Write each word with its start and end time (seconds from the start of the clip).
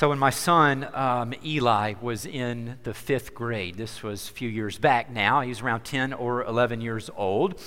So, 0.00 0.08
when 0.08 0.18
my 0.18 0.30
son 0.30 0.88
um, 0.94 1.34
Eli 1.44 1.92
was 2.00 2.24
in 2.24 2.78
the 2.84 2.94
fifth 2.94 3.34
grade, 3.34 3.76
this 3.76 4.02
was 4.02 4.30
a 4.30 4.32
few 4.32 4.48
years 4.48 4.78
back 4.78 5.10
now, 5.10 5.42
he 5.42 5.50
was 5.50 5.60
around 5.60 5.84
10 5.84 6.14
or 6.14 6.42
11 6.42 6.80
years 6.80 7.10
old. 7.18 7.60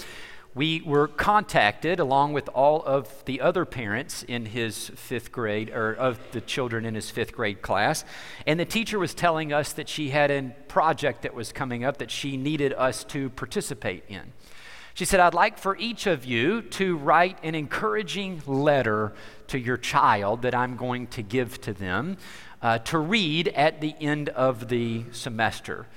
We 0.56 0.82
were 0.82 1.08
contacted 1.08 2.00
along 2.00 2.34
with 2.34 2.50
all 2.50 2.82
of 2.86 3.24
the 3.26 3.40
other 3.40 3.66
parents 3.66 4.24
in 4.24 4.48
his 4.48 4.90
fifth 4.96 5.32
grade, 5.32 5.70
or 5.70 5.94
of 5.94 6.18
the 6.32 6.42
children 6.42 6.86
in 6.86 6.96
his 6.96 7.12
fifth 7.12 7.34
grade 7.34 7.62
class. 7.62 8.04
And 8.48 8.60
the 8.60 8.66
teacher 8.66 8.98
was 8.98 9.14
telling 9.14 9.54
us 9.54 9.72
that 9.74 9.88
she 9.88 10.10
had 10.10 10.32
a 10.32 10.56
project 10.68 11.22
that 11.22 11.36
was 11.36 11.52
coming 11.52 11.84
up 11.84 11.98
that 11.98 12.10
she 12.10 12.36
needed 12.36 12.74
us 12.74 13.04
to 13.04 13.30
participate 13.30 14.06
in. 14.08 14.34
She 14.96 15.06
said, 15.06 15.20
I'd 15.20 15.34
like 15.34 15.58
for 15.58 15.76
each 15.78 16.06
of 16.06 16.24
you 16.24 16.62
to 16.62 16.98
write 16.98 17.40
an 17.44 17.56
encouraging 17.56 18.44
letter 18.46 19.14
to 19.48 19.58
your 19.58 19.78
child 19.78 20.44
that 20.44 20.54
I'm 20.54 20.76
going 20.76 21.08
to 21.08 21.24
give 21.24 21.60
to 21.62 21.74
them 21.74 22.18
uh, 22.62 22.78
to 22.80 23.00
read 23.00 23.48
at 23.50 23.82
the 23.82 23.96
end 24.00 24.30
of 24.30 24.70
the 24.70 25.04
semester. 25.12 25.88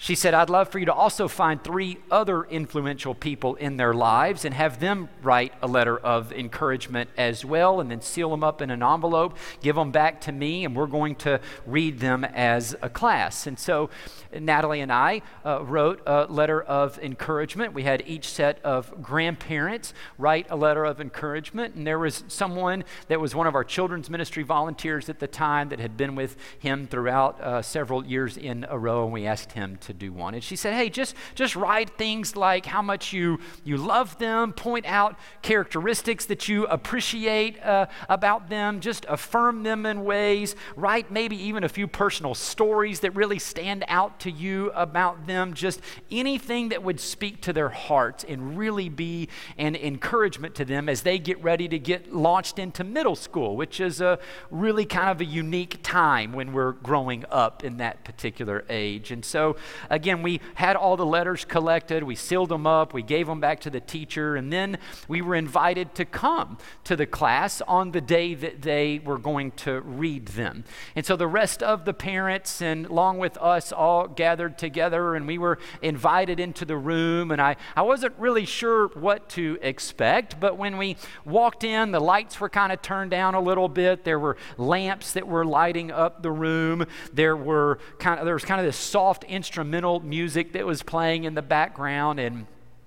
She 0.00 0.14
said, 0.14 0.32
I'd 0.32 0.48
love 0.48 0.68
for 0.68 0.78
you 0.78 0.86
to 0.86 0.94
also 0.94 1.26
find 1.26 1.62
three 1.62 1.98
other 2.08 2.44
influential 2.44 3.16
people 3.16 3.56
in 3.56 3.78
their 3.78 3.92
lives 3.92 4.44
and 4.44 4.54
have 4.54 4.78
them 4.78 5.08
write 5.22 5.52
a 5.60 5.66
letter 5.66 5.98
of 5.98 6.32
encouragement 6.32 7.10
as 7.16 7.44
well, 7.44 7.80
and 7.80 7.90
then 7.90 8.00
seal 8.00 8.30
them 8.30 8.44
up 8.44 8.62
in 8.62 8.70
an 8.70 8.80
envelope, 8.80 9.36
give 9.60 9.74
them 9.74 9.90
back 9.90 10.20
to 10.20 10.30
me, 10.30 10.64
and 10.64 10.76
we're 10.76 10.86
going 10.86 11.16
to 11.16 11.40
read 11.66 11.98
them 11.98 12.24
as 12.24 12.76
a 12.80 12.88
class. 12.88 13.48
And 13.48 13.58
so 13.58 13.90
Natalie 14.32 14.82
and 14.82 14.92
I 14.92 15.22
uh, 15.44 15.64
wrote 15.64 16.00
a 16.06 16.26
letter 16.26 16.62
of 16.62 16.96
encouragement. 17.00 17.74
We 17.74 17.82
had 17.82 18.04
each 18.06 18.28
set 18.28 18.64
of 18.64 19.02
grandparents 19.02 19.94
write 20.16 20.46
a 20.48 20.56
letter 20.56 20.84
of 20.84 21.00
encouragement, 21.00 21.74
and 21.74 21.84
there 21.84 21.98
was 21.98 22.22
someone 22.28 22.84
that 23.08 23.20
was 23.20 23.34
one 23.34 23.48
of 23.48 23.56
our 23.56 23.64
children's 23.64 24.08
ministry 24.08 24.44
volunteers 24.44 25.08
at 25.08 25.18
the 25.18 25.26
time 25.26 25.70
that 25.70 25.80
had 25.80 25.96
been 25.96 26.14
with 26.14 26.36
him 26.56 26.86
throughout 26.86 27.40
uh, 27.40 27.62
several 27.62 28.06
years 28.06 28.36
in 28.36 28.64
a 28.70 28.78
row, 28.78 29.02
and 29.02 29.12
we 29.12 29.26
asked 29.26 29.52
him 29.52 29.76
to 29.78 29.87
to 29.88 29.92
do 29.92 30.12
one. 30.12 30.34
And 30.34 30.42
she 30.42 30.56
said, 30.56 30.74
hey, 30.74 30.88
just, 30.88 31.14
just 31.34 31.56
write 31.56 31.98
things 31.98 32.36
like 32.36 32.64
how 32.64 32.80
much 32.80 33.12
you, 33.12 33.40
you 33.64 33.76
love 33.76 34.16
them, 34.18 34.52
point 34.52 34.86
out 34.86 35.18
characteristics 35.42 36.26
that 36.26 36.48
you 36.48 36.66
appreciate 36.66 37.60
uh, 37.62 37.86
about 38.08 38.48
them, 38.48 38.80
just 38.80 39.04
affirm 39.08 39.64
them 39.64 39.84
in 39.84 40.04
ways, 40.04 40.54
write 40.76 41.10
maybe 41.10 41.36
even 41.36 41.64
a 41.64 41.68
few 41.68 41.86
personal 41.86 42.34
stories 42.34 43.00
that 43.00 43.10
really 43.12 43.38
stand 43.38 43.84
out 43.88 44.20
to 44.20 44.30
you 44.30 44.70
about 44.74 45.26
them, 45.26 45.54
just 45.54 45.80
anything 46.10 46.68
that 46.68 46.82
would 46.82 47.00
speak 47.00 47.42
to 47.42 47.52
their 47.52 47.70
hearts 47.70 48.24
and 48.28 48.56
really 48.56 48.88
be 48.88 49.28
an 49.56 49.74
encouragement 49.74 50.54
to 50.54 50.64
them 50.64 50.88
as 50.88 51.02
they 51.02 51.18
get 51.18 51.42
ready 51.42 51.66
to 51.68 51.78
get 51.78 52.14
launched 52.14 52.58
into 52.58 52.84
middle 52.84 53.16
school, 53.16 53.56
which 53.56 53.80
is 53.80 54.00
a 54.00 54.18
really 54.50 54.84
kind 54.84 55.10
of 55.10 55.20
a 55.20 55.24
unique 55.24 55.78
time 55.82 56.32
when 56.32 56.52
we're 56.52 56.72
growing 56.72 57.24
up 57.30 57.64
in 57.64 57.78
that 57.78 58.04
particular 58.04 58.64
age. 58.68 59.10
And 59.10 59.24
so 59.24 59.56
Again, 59.90 60.22
we 60.22 60.40
had 60.54 60.76
all 60.76 60.96
the 60.96 61.06
letters 61.06 61.44
collected, 61.44 62.02
we 62.02 62.14
sealed 62.14 62.48
them 62.48 62.66
up, 62.66 62.92
we 62.92 63.02
gave 63.02 63.26
them 63.26 63.40
back 63.40 63.60
to 63.60 63.70
the 63.70 63.80
teacher, 63.80 64.36
and 64.36 64.52
then 64.52 64.78
we 65.06 65.22
were 65.22 65.34
invited 65.34 65.94
to 65.96 66.04
come 66.04 66.58
to 66.84 66.96
the 66.96 67.06
class 67.06 67.60
on 67.62 67.92
the 67.92 68.00
day 68.00 68.34
that 68.34 68.62
they 68.62 69.00
were 69.04 69.18
going 69.18 69.52
to 69.52 69.80
read 69.80 70.26
them. 70.28 70.64
And 70.96 71.04
so 71.04 71.16
the 71.16 71.26
rest 71.26 71.62
of 71.62 71.84
the 71.84 71.94
parents 71.94 72.60
and 72.62 72.86
along 72.86 73.18
with 73.18 73.36
us 73.38 73.72
all 73.72 74.08
gathered 74.08 74.58
together, 74.58 75.14
and 75.14 75.26
we 75.26 75.38
were 75.38 75.58
invited 75.82 76.40
into 76.40 76.64
the 76.64 76.76
room. 76.76 77.30
And 77.30 77.40
I, 77.40 77.56
I 77.76 77.82
wasn't 77.82 78.14
really 78.18 78.44
sure 78.44 78.88
what 78.88 79.28
to 79.30 79.58
expect, 79.62 80.40
but 80.40 80.56
when 80.56 80.78
we 80.78 80.96
walked 81.24 81.64
in, 81.64 81.92
the 81.92 82.00
lights 82.00 82.40
were 82.40 82.48
kind 82.48 82.72
of 82.72 82.82
turned 82.82 83.10
down 83.10 83.34
a 83.34 83.40
little 83.40 83.68
bit. 83.68 84.04
There 84.04 84.18
were 84.18 84.36
lamps 84.56 85.12
that 85.12 85.26
were 85.26 85.44
lighting 85.44 85.90
up 85.90 86.22
the 86.22 86.32
room. 86.32 86.86
There 87.12 87.36
were 87.36 87.78
kind 87.98 88.18
of 88.18 88.24
there 88.24 88.34
was 88.34 88.44
kind 88.44 88.60
of 88.60 88.66
this 88.66 88.76
soft 88.76 89.24
instrument 89.28 89.67
instrumental 89.68 90.00
music 90.00 90.52
that 90.52 90.64
was 90.64 90.82
playing 90.82 91.24
in 91.24 91.34
the 91.34 91.42
background 91.42 92.18
and 92.18 92.46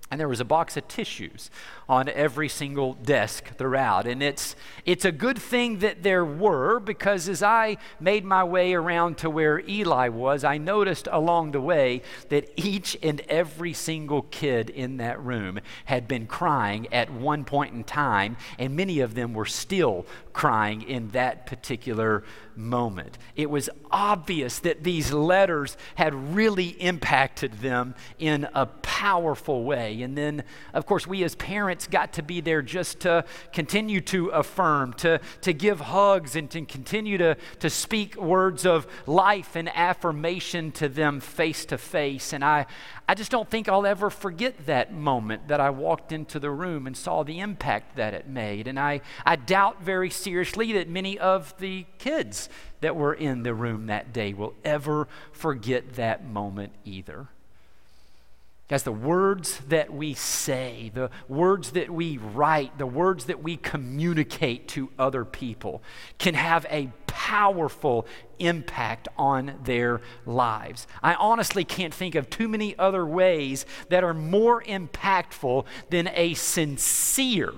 and 0.10 0.20
there 0.20 0.28
was 0.28 0.40
a 0.40 0.46
box 0.46 0.76
of 0.76 0.88
tissues 0.88 1.52
on 1.92 2.08
every 2.08 2.48
single 2.48 2.94
desk 2.94 3.54
throughout. 3.58 4.08
And 4.08 4.24
it's, 4.24 4.56
it's 4.86 5.04
a 5.04 5.12
good 5.12 5.38
thing 5.38 5.80
that 5.80 6.04
there 6.04 6.24
were 6.24 6.80
because 6.80 7.28
as 7.28 7.44
I 7.44 7.76
made 8.00 8.24
my 8.24 8.46
way 8.46 8.74
around 8.74 9.18
to 9.18 9.30
where 9.30 9.60
Eli 9.68 10.08
was, 10.08 10.46
I 10.46 10.58
noticed 10.58 11.10
along 11.12 11.52
the 11.52 11.60
way 11.60 12.02
that 12.30 12.50
each 12.56 12.98
and 13.04 13.20
every 13.28 13.74
single 13.74 14.22
kid 14.22 14.70
in 14.70 14.98
that 14.98 15.22
room 15.22 15.60
had 15.84 16.08
been 16.08 16.28
crying 16.28 16.88
at 16.94 17.12
one 17.12 17.44
point 17.44 17.74
in 17.74 17.84
time, 17.84 18.38
and 18.58 18.74
many 18.74 19.02
of 19.02 19.14
them 19.14 19.34
were 19.34 19.46
still 19.46 20.06
crying 20.32 20.84
in 20.84 21.10
that 21.10 21.46
particular 21.46 22.24
moment. 22.56 23.18
It 23.36 23.50
was 23.50 23.70
obvious 23.92 24.60
that 24.60 24.84
these 24.84 25.12
letters 25.12 25.76
had 25.96 26.36
really 26.36 26.70
impacted 26.82 27.54
them 27.60 27.96
in 28.18 28.48
a 28.54 28.66
powerful 28.66 29.64
way. 29.64 30.02
And 30.02 30.18
then, 30.18 30.44
of 30.74 30.86
course, 30.86 31.06
we 31.06 31.24
as 31.24 31.36
parents 31.36 31.81
parents 31.82 31.88
got 31.88 32.14
to 32.14 32.24
be 32.24 32.42
there 32.42 32.62
just 32.62 33.00
to 33.02 33.24
continue 33.54 34.02
to 34.02 34.30
affirm, 34.30 34.94
to, 34.94 35.20
to 35.42 35.54
give 35.54 35.80
hugs, 35.80 36.36
and 36.36 36.50
to 36.52 36.66
continue 36.66 37.18
to, 37.18 37.36
to 37.60 37.70
speak 37.70 38.16
words 38.16 38.66
of 38.66 38.86
life 39.08 39.56
and 39.56 39.70
affirmation 39.76 40.72
to 40.72 40.88
them 40.88 41.20
face 41.20 41.66
to 41.66 41.78
face. 41.78 42.34
And 42.34 42.44
I, 42.44 42.66
I 43.08 43.16
just 43.16 43.32
don't 43.32 43.50
think 43.50 43.68
I'll 43.68 43.86
ever 43.86 44.10
forget 44.10 44.66
that 44.66 44.94
moment 44.94 45.48
that 45.48 45.60
I 45.60 45.70
walked 45.70 46.12
into 46.12 46.40
the 46.40 46.52
room 46.52 46.88
and 46.88 46.96
saw 46.96 47.24
the 47.24 47.40
impact 47.40 47.96
that 47.96 48.14
it 48.14 48.28
made. 48.28 48.68
And 48.68 48.80
I, 48.80 49.02
I 49.26 49.36
doubt 49.36 49.82
very 49.82 50.10
seriously 50.10 50.74
that 50.74 50.90
many 50.90 51.18
of 51.18 51.54
the 51.60 51.86
kids 51.98 52.50
that 52.82 52.96
were 52.96 53.14
in 53.14 53.44
the 53.44 53.54
room 53.54 53.88
that 53.88 54.14
day 54.14 54.34
will 54.34 54.54
ever 54.64 55.08
forget 55.32 55.94
that 55.94 56.26
moment 56.26 56.74
either. 56.86 57.30
Guys, 58.72 58.84
the 58.84 58.92
words 58.94 59.60
that 59.68 59.92
we 59.92 60.14
say, 60.14 60.92
the 60.94 61.10
words 61.28 61.72
that 61.72 61.90
we 61.90 62.18
write, 62.18 62.78
the 62.78 62.88
words 62.88 63.26
that 63.26 63.44
we 63.44 63.58
communicate 63.58 64.70
to 64.70 64.90
other 64.98 65.26
people 65.26 65.84
can 66.20 66.36
have 66.36 66.66
a 66.70 66.90
powerful 67.06 68.08
impact 68.40 69.10
on 69.18 69.60
their 69.66 70.00
lives. 70.26 70.88
I 71.04 71.16
honestly 71.16 71.66
can't 71.66 71.94
think 71.94 72.16
of 72.16 72.30
too 72.30 72.48
many 72.48 72.80
other 72.80 73.06
ways 73.06 73.66
that 73.90 74.06
are 74.06 74.14
more 74.14 74.64
impactful 74.64 75.66
than 75.90 76.08
a 76.14 76.34
sincere 76.36 77.52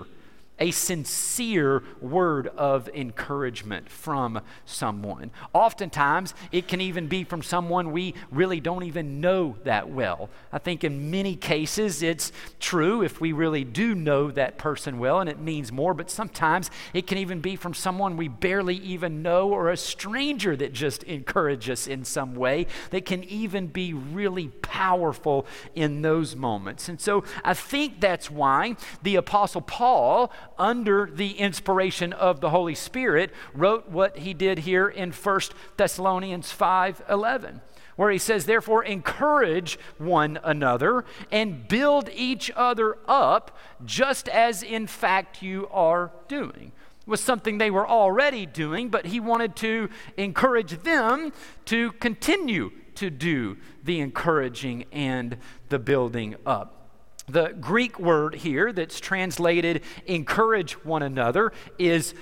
a 0.60 0.72
sincere 0.72 1.84
word 2.00 2.48
of 2.48 2.88
encouragement 2.90 3.90
from 3.90 4.42
someone. 4.66 5.32
Oftentimes, 5.52 6.34
it 6.52 6.68
can 6.68 6.80
even 6.80 7.08
be 7.08 7.24
from 7.24 7.42
someone 7.42 7.92
we 7.92 8.14
really 8.32 8.60
don't 8.60 8.84
even 8.84 9.20
know 9.20 9.58
that 9.64 9.90
well. 9.90 10.30
I 10.52 10.60
think 10.60 10.84
in 10.84 11.12
many 11.12 11.36
cases 11.36 12.02
it's 12.02 12.32
true 12.60 13.02
if 13.02 13.20
we 13.20 13.34
really 13.34 13.64
do 13.64 13.94
know 13.96 14.32
that 14.32 14.58
person 14.58 15.00
well 15.00 15.20
and 15.20 15.30
it 15.30 15.40
means 15.40 15.72
more, 15.72 15.94
but 15.94 16.10
sometimes 16.10 16.72
it 16.94 17.08
can 17.08 17.18
even 17.18 17.42
be 17.42 17.56
from 17.56 17.74
someone 17.74 18.16
we 18.16 18.28
barely 18.28 18.76
even 18.76 19.22
know 19.22 19.50
or 19.50 19.70
a 19.70 19.78
stranger 19.78 20.56
that 20.56 20.72
just 20.74 21.04
encourages 21.04 21.74
us 21.74 21.88
in 21.88 22.06
some 22.06 22.36
way 22.36 22.68
that 22.92 23.06
can 23.06 23.24
even 23.26 23.68
be 23.68 23.94
really 23.94 24.48
powerful 24.62 25.46
in 25.76 26.02
those 26.02 26.36
moments. 26.36 26.88
And 26.88 27.02
so 27.02 27.26
I 27.44 27.54
think 27.54 28.00
that's 28.00 28.32
why 28.32 28.78
the 29.02 29.18
Apostle 29.18 29.62
Paul 29.62 30.32
under 30.58 31.10
the 31.12 31.32
inspiration 31.32 32.14
of 32.14 32.42
the 32.42 32.50
Holy 32.50 32.76
Spirit, 32.76 33.32
wrote 33.54 33.90
what 33.90 34.20
he 34.20 34.34
did 34.34 34.60
here 34.60 34.88
in 34.88 35.12
1 35.12 35.42
Thessalonians 35.78 36.52
5:11 36.52 37.62
where 37.96 38.12
he 38.12 38.18
says, 38.18 38.46
Therefore, 38.46 38.84
encourage 38.84 39.78
one 39.98 40.40
another 40.44 41.06
and 41.32 41.68
build 41.68 42.10
each 42.14 42.52
other 42.56 42.98
up, 43.08 43.58
just 43.86 44.28
as 44.30 44.64
in 44.64 44.88
fact 44.88 45.42
you 45.42 45.68
are 45.72 46.12
doing. 46.28 46.72
Was 47.06 47.22
something 47.22 47.58
they 47.58 47.72
were 47.72 47.88
already 47.88 48.46
doing, 48.46 48.90
but 48.90 49.08
he 49.08 49.20
wanted 49.20 49.56
to 49.58 49.90
encourage 50.18 50.82
them 50.84 51.34
to 51.66 51.92
continue 51.94 52.72
to 52.96 53.10
do 53.10 53.58
the 53.84 54.00
encouraging 54.00 54.86
and 54.92 55.38
the 55.70 55.80
building 55.80 56.36
up. 56.46 56.83
The 57.28 57.50
Greek 57.60 58.00
word 58.00 58.36
here 58.36 58.74
that's 58.74 59.00
translated 59.00 59.82
encourage 60.06 60.74
one 60.84 61.04
another 61.04 61.54
is 61.80 62.14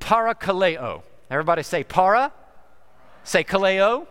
parakaleo. 0.00 1.02
Everybody 1.30 1.62
say 1.62 1.84
para. 1.84 2.32
Say 3.24 3.44
kaleo. 3.44 4.06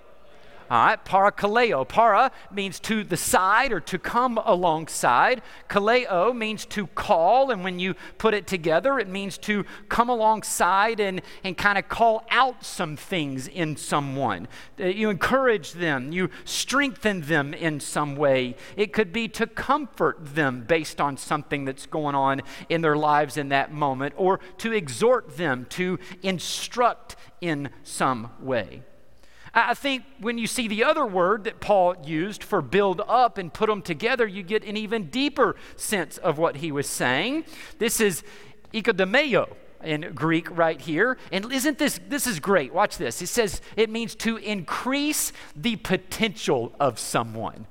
All 0.68 0.86
right, 0.88 1.06
parakaleo. 1.06 1.88
Para 1.88 2.32
means 2.52 2.80
to 2.82 3.04
the 3.04 3.18
side 3.18 3.72
or 3.72 3.80
to 3.82 4.00
come 4.00 4.40
alongside. 4.44 5.44
Kaleo 5.70 6.36
means 6.36 6.66
to 6.68 6.88
call, 6.88 7.52
and 7.52 7.64
when 7.64 7.78
you 7.78 7.94
put 8.18 8.34
it 8.34 8.48
together, 8.48 8.98
it 8.98 9.08
means 9.08 9.38
to 9.40 9.64
come 9.90 10.10
alongside 10.10 11.00
and, 11.00 11.22
and 11.44 11.56
kind 11.56 11.78
of 11.78 11.88
call 11.88 12.26
out 12.32 12.66
some 12.66 12.98
things 12.98 13.48
in 13.48 13.78
someone. 13.78 14.48
Uh, 14.80 14.86
you 14.86 15.12
encourage 15.12 15.74
them, 15.74 16.12
you 16.12 16.30
strengthen 16.46 17.22
them 17.22 17.54
in 17.54 17.80
some 17.80 18.16
way. 18.16 18.56
It 18.76 18.92
could 18.92 19.14
be 19.14 19.28
to 19.30 19.46
comfort 19.46 20.18
them 20.36 20.64
based 20.68 21.00
on 21.00 21.18
something 21.18 21.66
that's 21.66 21.86
going 21.86 22.16
on 22.16 22.42
in 22.70 22.82
their 22.82 22.98
lives 22.98 23.38
in 23.38 23.50
that 23.50 23.72
moment, 23.72 24.16
or 24.18 24.40
to 24.58 24.72
exhort 24.72 25.38
them, 25.38 25.68
to 25.70 26.00
instruct 26.24 27.16
in 27.40 27.70
some 27.84 28.32
way. 28.40 28.82
I 29.56 29.74
think 29.74 30.04
when 30.20 30.38
you 30.38 30.48
see 30.48 30.68
the 30.68 30.84
other 30.84 31.06
word 31.06 31.46
that 31.46 31.62
Paul 31.62 31.96
used 32.04 32.44
for 32.44 32.62
build 32.62 33.02
up 33.08 33.38
and 33.38 33.54
put 33.54 33.70
them 33.70 33.82
together, 33.82 34.28
you 34.28 34.44
get 34.44 34.66
an 34.66 34.76
even 34.76 35.06
deeper 35.06 35.56
sense 35.78 36.18
of 36.18 36.38
what 36.38 36.58
he 36.58 36.74
was 36.74 36.88
saying. 36.88 37.46
This 37.80 38.02
is 38.02 38.22
oikodomeo 38.74 39.56
in 39.82 40.12
Greek 40.14 40.56
right 40.56 40.82
here. 40.82 41.18
And 41.32 41.52
isn't 41.54 41.78
this 41.78 42.02
this 42.10 42.28
is 42.28 42.42
great. 42.42 42.74
Watch 42.74 42.98
this. 42.98 43.22
It 43.22 43.28
says 43.28 43.62
it 43.78 43.90
means 43.90 44.14
to 44.16 44.36
increase 44.38 45.32
the 45.56 45.78
potential 45.78 46.76
of 46.78 47.00
someone. 47.00 47.66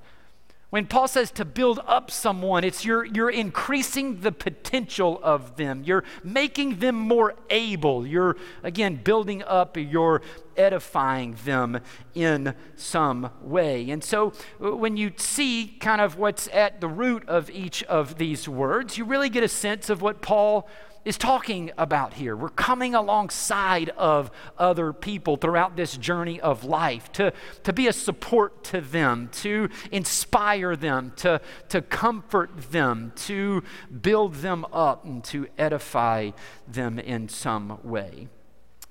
When 0.74 0.86
Paul 0.86 1.06
says 1.06 1.30
to 1.30 1.44
build 1.44 1.78
up 1.86 2.10
someone, 2.10 2.64
it's 2.64 2.84
you're, 2.84 3.04
you're 3.04 3.30
increasing 3.30 4.22
the 4.22 4.32
potential 4.32 5.20
of 5.22 5.54
them. 5.54 5.84
You're 5.84 6.02
making 6.24 6.80
them 6.80 6.96
more 6.96 7.36
able. 7.48 8.04
You're, 8.04 8.36
again, 8.64 8.96
building 8.96 9.44
up, 9.44 9.76
you're 9.76 10.20
edifying 10.56 11.36
them 11.44 11.78
in 12.12 12.56
some 12.74 13.30
way. 13.40 13.88
And 13.88 14.02
so 14.02 14.32
uh, 14.60 14.74
when 14.74 14.96
you 14.96 15.12
see 15.16 15.76
kind 15.78 16.00
of 16.00 16.18
what's 16.18 16.48
at 16.48 16.80
the 16.80 16.88
root 16.88 17.28
of 17.28 17.50
each 17.50 17.84
of 17.84 18.18
these 18.18 18.48
words, 18.48 18.98
you 18.98 19.04
really 19.04 19.28
get 19.28 19.44
a 19.44 19.48
sense 19.48 19.88
of 19.88 20.02
what 20.02 20.22
Paul 20.22 20.68
is 21.04 21.18
talking 21.18 21.70
about 21.76 22.14
here. 22.14 22.36
We're 22.36 22.48
coming 22.48 22.94
alongside 22.94 23.90
of 23.90 24.30
other 24.58 24.92
people 24.92 25.36
throughout 25.36 25.76
this 25.76 25.96
journey 25.96 26.40
of 26.40 26.64
life 26.64 27.12
to, 27.12 27.32
to 27.62 27.72
be 27.72 27.86
a 27.88 27.92
support 27.92 28.64
to 28.64 28.80
them, 28.80 29.28
to 29.32 29.68
inspire 29.90 30.76
them, 30.76 31.12
to, 31.16 31.40
to 31.68 31.82
comfort 31.82 32.70
them, 32.70 33.12
to 33.16 33.62
build 34.02 34.36
them 34.36 34.64
up, 34.72 35.04
and 35.04 35.22
to 35.24 35.46
edify 35.58 36.30
them 36.66 36.98
in 36.98 37.28
some 37.28 37.78
way. 37.82 38.28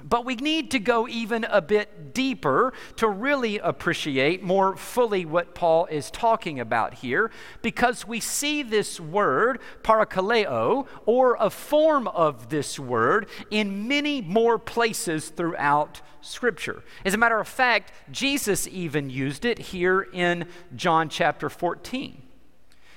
But 0.03 0.25
we 0.25 0.35
need 0.35 0.71
to 0.71 0.79
go 0.79 1.07
even 1.07 1.45
a 1.45 1.61
bit 1.61 2.13
deeper 2.13 2.73
to 2.97 3.07
really 3.07 3.57
appreciate 3.59 4.43
more 4.43 4.75
fully 4.75 5.25
what 5.25 5.55
Paul 5.55 5.85
is 5.87 6.11
talking 6.11 6.59
about 6.59 6.95
here, 6.95 7.31
because 7.61 8.07
we 8.07 8.19
see 8.19 8.63
this 8.63 8.99
word, 8.99 9.59
parakaleo, 9.81 10.87
or 11.05 11.37
a 11.39 11.49
form 11.49 12.07
of 12.09 12.49
this 12.49 12.77
word, 12.77 13.27
in 13.49 13.87
many 13.87 14.21
more 14.21 14.59
places 14.59 15.29
throughout 15.29 16.01
Scripture. 16.21 16.83
As 17.03 17.13
a 17.13 17.17
matter 17.17 17.39
of 17.39 17.47
fact, 17.47 17.91
Jesus 18.11 18.67
even 18.67 19.09
used 19.09 19.45
it 19.45 19.59
here 19.59 20.01
in 20.13 20.47
John 20.75 21.09
chapter 21.09 21.49
14. 21.49 22.21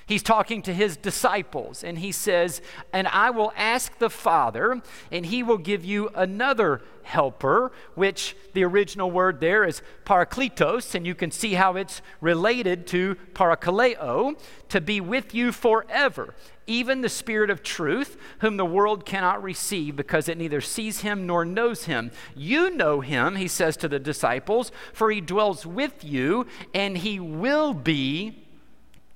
He's 0.07 0.23
talking 0.23 0.61
to 0.61 0.73
his 0.73 0.95
disciples, 0.95 1.83
and 1.83 1.99
he 1.99 2.13
says, 2.13 2.61
And 2.93 3.09
I 3.09 3.29
will 3.29 3.51
ask 3.57 3.97
the 3.99 4.09
Father, 4.09 4.81
and 5.11 5.25
he 5.25 5.43
will 5.43 5.57
give 5.57 5.83
you 5.83 6.09
another 6.15 6.81
helper, 7.07 7.71
which 7.95 8.35
the 8.53 8.63
original 8.63 9.09
word 9.09 9.39
there 9.39 9.63
is 9.63 9.81
parakletos, 10.05 10.93
and 10.93 11.07
you 11.07 11.15
can 11.15 11.31
see 11.31 11.53
how 11.53 11.75
it's 11.75 12.01
related 12.21 12.85
to 12.87 13.15
parakaleo, 13.33 14.37
to 14.69 14.81
be 14.81 14.99
with 14.99 15.33
you 15.33 15.51
forever. 15.51 16.35
Even 16.67 16.99
the 16.99 17.09
Spirit 17.09 17.49
of 17.49 17.63
truth, 17.63 18.17
whom 18.39 18.57
the 18.57 18.65
world 18.65 19.05
cannot 19.05 19.41
receive 19.41 19.95
because 19.95 20.27
it 20.27 20.37
neither 20.37 20.59
sees 20.59 20.99
him 20.99 21.25
nor 21.25 21.45
knows 21.45 21.85
him. 21.85 22.11
You 22.35 22.69
know 22.69 22.99
him, 22.99 23.37
he 23.37 23.47
says 23.47 23.77
to 23.77 23.87
the 23.87 23.99
disciples, 23.99 24.71
for 24.91 25.09
he 25.09 25.21
dwells 25.21 25.65
with 25.65 26.03
you, 26.03 26.45
and 26.73 26.97
he 26.97 27.19
will 27.21 27.73
be 27.73 28.45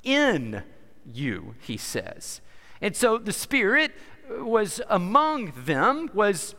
in 0.04 0.64
you, 1.06 1.56
he 1.60 1.76
says. 1.76 2.40
And 2.82 2.96
so 2.96 3.18
the 3.18 3.34
Spirit 3.34 3.92
was 4.30 4.80
among 4.90 5.52
them, 5.66 6.10
was 6.14 6.56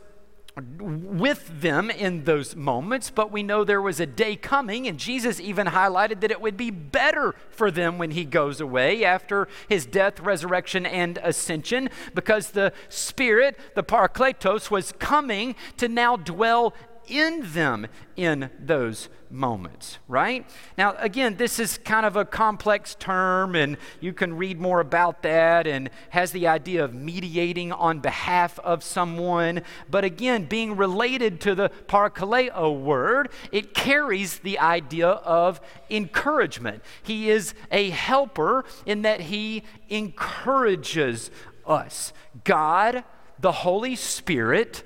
with 0.55 1.61
them 1.61 1.89
in 1.89 2.25
those 2.25 2.55
moments, 2.55 3.09
but 3.09 3.31
we 3.31 3.41
know 3.41 3.63
there 3.63 3.81
was 3.81 3.99
a 3.99 4.05
day 4.05 4.35
coming, 4.35 4.87
and 4.87 4.99
Jesus 4.99 5.39
even 5.39 5.67
highlighted 5.67 6.19
that 6.21 6.29
it 6.29 6.41
would 6.41 6.57
be 6.57 6.69
better 6.69 7.33
for 7.49 7.71
them 7.71 7.97
when 7.97 8.11
he 8.11 8.23
goes 8.23 8.61
away 8.61 9.03
after 9.03 9.47
his 9.67 9.85
death, 9.85 10.19
resurrection, 10.19 10.85
and 10.85 11.17
ascension, 11.23 11.89
because 12.13 12.51
the 12.51 12.71
Spirit, 12.87 13.57
the 13.73 13.83
Parakletos, 13.83 14.69
was 14.69 14.91
coming 14.99 15.55
to 15.77 15.87
now 15.87 16.15
dwell 16.17 16.73
in 17.07 17.53
them 17.53 17.87
in 18.15 18.49
those 18.59 19.09
moments, 19.29 19.97
right? 20.07 20.47
Now, 20.77 20.95
again, 20.99 21.37
this 21.37 21.59
is 21.59 21.79
kind 21.79 22.05
of 22.05 22.15
a 22.15 22.23
complex 22.23 22.95
term, 22.95 23.55
and 23.55 23.77
you 23.99 24.13
can 24.13 24.37
read 24.37 24.59
more 24.59 24.79
about 24.79 25.23
that 25.23 25.65
and 25.65 25.89
has 26.11 26.31
the 26.31 26.47
idea 26.47 26.83
of 26.83 26.93
mediating 26.93 27.71
on 27.71 27.99
behalf 27.99 28.59
of 28.59 28.83
someone. 28.83 29.63
But 29.89 30.03
again, 30.03 30.45
being 30.45 30.77
related 30.77 31.41
to 31.41 31.55
the 31.55 31.69
parakaleo 31.87 32.79
word, 32.79 33.29
it 33.51 33.73
carries 33.73 34.39
the 34.39 34.59
idea 34.59 35.07
of 35.09 35.59
encouragement. 35.89 36.83
He 37.01 37.29
is 37.29 37.53
a 37.71 37.89
helper 37.89 38.65
in 38.85 39.01
that 39.01 39.21
he 39.21 39.63
encourages 39.89 41.31
us. 41.65 42.13
God, 42.43 43.03
the 43.39 43.51
Holy 43.51 43.95
Spirit, 43.95 44.83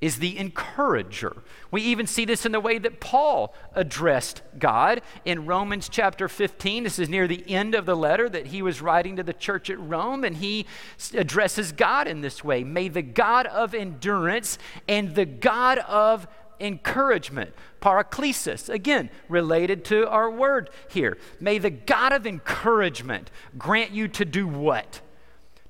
is 0.00 0.18
the 0.18 0.36
encourager. 0.36 1.42
We 1.70 1.82
even 1.82 2.06
see 2.06 2.24
this 2.24 2.44
in 2.44 2.52
the 2.52 2.60
way 2.60 2.78
that 2.78 3.00
Paul 3.00 3.54
addressed 3.74 4.42
God 4.58 5.00
in 5.24 5.46
Romans 5.46 5.88
chapter 5.88 6.28
15. 6.28 6.84
This 6.84 6.98
is 6.98 7.08
near 7.08 7.26
the 7.26 7.48
end 7.50 7.74
of 7.74 7.86
the 7.86 7.96
letter 7.96 8.28
that 8.28 8.48
he 8.48 8.60
was 8.60 8.82
writing 8.82 9.16
to 9.16 9.22
the 9.22 9.32
church 9.32 9.70
at 9.70 9.80
Rome, 9.80 10.22
and 10.24 10.36
he 10.36 10.66
addresses 11.14 11.72
God 11.72 12.08
in 12.08 12.20
this 12.20 12.44
way 12.44 12.62
May 12.62 12.88
the 12.88 13.02
God 13.02 13.46
of 13.46 13.74
endurance 13.74 14.58
and 14.86 15.14
the 15.14 15.26
God 15.26 15.78
of 15.78 16.26
encouragement, 16.60 17.54
paraklesis, 17.80 18.68
again, 18.68 19.10
related 19.28 19.84
to 19.86 20.08
our 20.08 20.30
word 20.30 20.70
here. 20.88 21.18
May 21.40 21.58
the 21.58 21.70
God 21.70 22.12
of 22.12 22.26
encouragement 22.26 23.30
grant 23.58 23.90
you 23.92 24.08
to 24.08 24.24
do 24.24 24.46
what? 24.46 25.00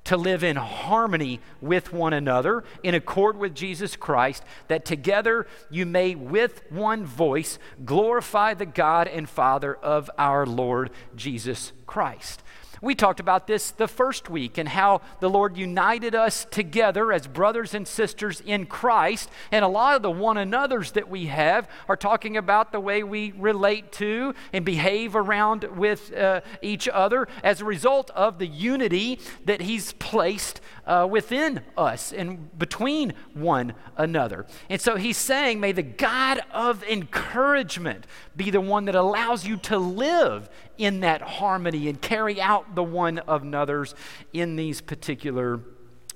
To 0.07 0.17
live 0.17 0.41
in 0.43 0.55
harmony 0.55 1.41
with 1.59 1.91
one 1.91 2.13
another, 2.13 2.63
in 2.81 2.95
accord 2.95 3.37
with 3.37 3.53
Jesus 3.53 3.97
Christ, 3.97 4.41
that 4.69 4.85
together 4.85 5.47
you 5.69 5.85
may 5.85 6.15
with 6.15 6.63
one 6.71 7.05
voice 7.05 7.59
glorify 7.83 8.53
the 8.53 8.65
God 8.65 9.07
and 9.09 9.27
Father 9.27 9.75
of 9.75 10.09
our 10.17 10.45
Lord 10.45 10.91
Jesus 11.15 11.73
Christ. 11.85 12.41
We 12.81 12.95
talked 12.95 13.19
about 13.19 13.47
this 13.47 13.71
the 13.71 13.87
first 13.87 14.29
week 14.29 14.57
and 14.57 14.69
how 14.69 15.01
the 15.19 15.29
Lord 15.29 15.57
united 15.57 16.13
us 16.13 16.45
together 16.49 17.11
as 17.11 17.27
brothers 17.27 17.73
and 17.73 17.87
sisters 17.87 18.41
in 18.41 18.65
Christ. 18.65 19.29
And 19.51 19.65
a 19.65 19.67
lot 19.67 19.95
of 19.95 20.01
the 20.01 20.11
one 20.11 20.37
another's 20.37 20.91
that 20.91 21.09
we 21.09 21.27
have 21.27 21.67
are 21.89 21.95
talking 21.95 22.37
about 22.37 22.71
the 22.71 22.79
way 22.79 23.03
we 23.03 23.33
relate 23.37 23.91
to 23.93 24.35
and 24.53 24.63
behave 24.63 25.15
around 25.15 25.63
with 25.75 26.13
uh, 26.15 26.41
each 26.61 26.87
other 26.87 27.27
as 27.43 27.61
a 27.61 27.65
result 27.65 28.11
of 28.11 28.39
the 28.39 28.47
unity 28.47 29.19
that 29.45 29.61
He's 29.61 29.93
placed 29.93 30.61
uh, 30.85 31.07
within 31.09 31.61
us 31.77 32.13
and 32.13 32.57
between 32.57 33.13
one 33.33 33.73
another. 33.95 34.45
And 34.69 34.79
so 34.79 34.95
He's 34.95 35.17
saying, 35.17 35.59
May 35.59 35.71
the 35.71 35.83
God 35.83 36.41
of 36.51 36.83
encouragement 36.83 38.05
be 38.35 38.51
the 38.51 38.61
one 38.61 38.85
that 38.85 38.95
allows 38.95 39.45
you 39.45 39.57
to 39.57 39.77
live 39.77 40.49
in 40.77 40.99
that 40.99 41.21
harmony 41.21 41.87
and 41.87 42.01
carry 42.01 42.39
out 42.39 42.66
the 42.75 42.83
one 42.83 43.19
of 43.19 43.43
another's 43.43 43.95
in 44.33 44.55
these 44.55 44.81
particular 44.81 45.59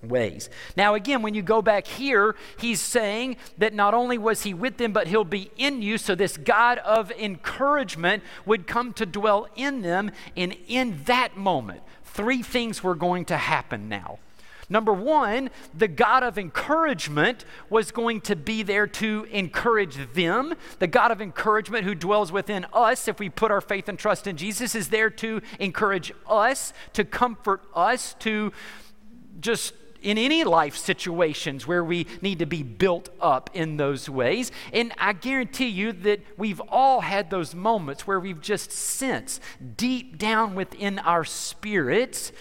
ways. 0.03 0.50
Now, 0.75 0.96
again, 0.96 1.22
when 1.22 1.34
you 1.34 1.41
go 1.41 1.62
back 1.62 1.88
here, 1.88 2.36
he's 2.58 2.81
saying 2.81 3.38
that 3.58 3.74
not 3.74 3.93
only 3.93 4.17
was 4.17 4.43
he 4.43 4.53
with 4.53 4.77
them, 4.77 4.93
but 4.93 5.08
he'll 5.08 5.24
be 5.24 5.51
in 5.58 5.81
you. 5.81 5.98
So, 5.98 6.15
this 6.15 6.38
God 6.38 6.79
of 6.79 7.12
encouragement 7.12 8.24
would 8.46 8.67
come 8.67 8.93
to 8.93 9.05
dwell 9.05 9.48
in 9.55 9.81
them. 9.81 10.12
And 10.36 10.55
in 10.67 11.03
that 11.05 11.38
moment, 11.38 11.81
three 12.03 12.41
things 12.41 12.84
were 12.84 12.96
going 12.96 13.25
to 13.25 13.38
happen 13.38 13.89
now. 13.89 14.20
Number 14.72 14.94
one, 14.94 15.50
the 15.74 15.90
God 15.90 16.24
of 16.24 16.38
encouragement 16.38 17.44
was 17.70 17.92
going 17.92 18.22
to 18.22 18.38
be 18.38 18.63
there 18.63 18.88
to 18.88 19.28
encourage 19.30 20.13
them. 20.13 20.54
The 20.80 20.88
God 20.88 21.12
of 21.12 21.22
encouragement 21.22 21.84
who 21.84 21.94
dwells 21.94 22.32
within 22.32 22.66
us, 22.72 23.10
if 23.10 23.20
we 23.20 23.28
put 23.28 23.51
our 23.51 23.60
faith 23.60 23.90
and 23.90 24.00
trust 24.00 24.28
in 24.28 24.38
Jesus, 24.38 24.74
is 24.74 24.88
there 24.88 25.10
to 25.10 25.42
encourage 25.60 26.13
us, 26.25 26.72
to 26.94 27.04
comfort 27.04 27.62
us, 27.75 28.16
to 28.20 28.54
just 29.42 29.74
in 30.01 30.18
any 30.18 30.46
life 30.46 30.78
situations 30.78 31.68
where 31.68 31.84
we 31.84 32.08
need 32.22 32.40
to 32.40 32.46
be 32.46 32.63
built 32.63 33.10
up 33.20 33.50
in 33.54 33.75
those 33.75 34.10
ways. 34.10 34.54
And 34.72 34.94
I 34.98 35.12
guarantee 35.12 35.68
you 35.68 35.92
that 35.92 36.22
we've 36.38 36.62
all 36.70 37.01
had 37.01 37.30
those 37.30 37.54
moments 37.54 38.08
where 38.08 38.22
we've 38.22 38.42
just 38.42 38.72
sensed 38.72 39.42
deep 39.75 40.18
down 40.18 40.56
within 40.56 40.98
our 41.00 41.25
spirits 41.25 42.32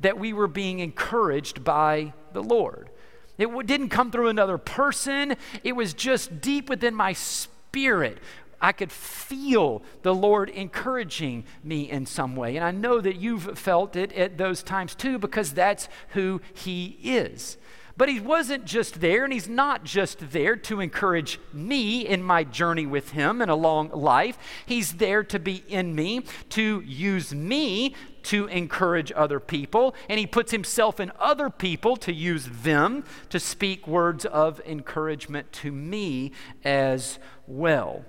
that 0.00 0.18
we 0.18 0.32
were 0.32 0.48
being 0.48 0.80
encouraged 0.80 1.64
by 1.64 2.12
the 2.32 2.42
Lord. 2.42 2.90
It 3.38 3.66
didn't 3.66 3.88
come 3.88 4.10
through 4.10 4.28
another 4.28 4.58
person, 4.58 5.36
it 5.62 5.72
was 5.72 5.94
just 5.94 6.40
deep 6.40 6.68
within 6.68 6.94
my 6.94 7.12
spirit. 7.12 8.18
I 8.60 8.72
could 8.72 8.92
feel 8.92 9.82
the 10.02 10.14
Lord 10.14 10.48
encouraging 10.48 11.44
me 11.62 11.90
in 11.90 12.06
some 12.06 12.34
way. 12.34 12.56
And 12.56 12.64
I 12.64 12.70
know 12.70 13.00
that 13.00 13.16
you've 13.16 13.58
felt 13.58 13.94
it 13.94 14.12
at 14.12 14.38
those 14.38 14.62
times 14.62 14.94
too, 14.94 15.18
because 15.18 15.52
that's 15.52 15.88
who 16.10 16.40
He 16.54 16.96
is. 17.02 17.58
But 17.96 18.08
he 18.08 18.18
wasn't 18.18 18.64
just 18.64 19.00
there, 19.00 19.22
and 19.22 19.32
he's 19.32 19.48
not 19.48 19.84
just 19.84 20.32
there 20.32 20.56
to 20.56 20.80
encourage 20.80 21.38
me 21.52 22.04
in 22.04 22.24
my 22.24 22.42
journey 22.42 22.86
with 22.86 23.10
him 23.10 23.40
in 23.40 23.48
a 23.48 23.54
long 23.54 23.88
life. 23.90 24.36
He's 24.66 24.94
there 24.94 25.22
to 25.24 25.38
be 25.38 25.62
in 25.68 25.94
me, 25.94 26.24
to 26.50 26.80
use 26.80 27.32
me 27.32 27.94
to 28.24 28.46
encourage 28.46 29.12
other 29.14 29.40
people, 29.40 29.94
and 30.08 30.18
he 30.18 30.26
puts 30.26 30.50
himself 30.52 31.00
in 31.00 31.12
other 31.18 31.50
people 31.50 31.96
to 31.96 32.12
use 32.12 32.46
them 32.62 33.04
to 33.30 33.38
speak 33.38 33.86
words 33.86 34.24
of 34.24 34.60
encouragement 34.66 35.52
to 35.52 35.70
me 35.72 36.32
as 36.64 37.18
well. 37.46 38.04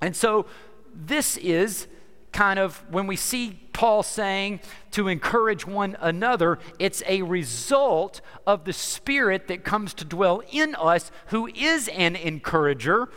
And 0.00 0.14
so, 0.14 0.46
this 0.94 1.36
is 1.38 1.88
kind 2.34 2.58
of 2.58 2.84
when 2.90 3.06
we 3.06 3.16
see 3.16 3.60
Paul 3.72 4.02
saying 4.02 4.60
to 4.90 5.08
encourage 5.08 5.66
one 5.66 5.96
another, 6.00 6.58
it's 6.78 7.02
a 7.06 7.22
result 7.22 8.20
of 8.46 8.64
the 8.64 8.72
Spirit 8.72 9.48
that 9.48 9.64
comes 9.64 9.94
to 9.94 10.04
dwell 10.04 10.42
in 10.50 10.74
us, 10.74 11.10
who 11.26 11.46
is 11.46 11.88
an 11.88 12.16
encourager. 12.16 13.08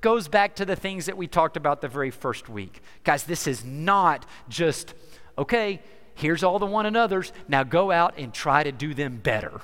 Goes 0.00 0.28
back 0.28 0.56
to 0.56 0.64
the 0.64 0.76
things 0.76 1.06
that 1.06 1.16
we 1.16 1.26
talked 1.26 1.56
about 1.56 1.80
the 1.80 1.88
very 1.88 2.10
first 2.10 2.48
week. 2.48 2.82
Guys, 3.02 3.24
this 3.24 3.46
is 3.46 3.64
not 3.64 4.26
just, 4.48 4.94
okay, 5.38 5.80
here's 6.14 6.42
all 6.42 6.58
the 6.58 6.66
one 6.66 6.86
another's, 6.86 7.32
now 7.48 7.62
go 7.62 7.90
out 7.90 8.14
and 8.18 8.32
try 8.32 8.62
to 8.62 8.72
do 8.72 8.94
them 8.94 9.16
better. 9.16 9.60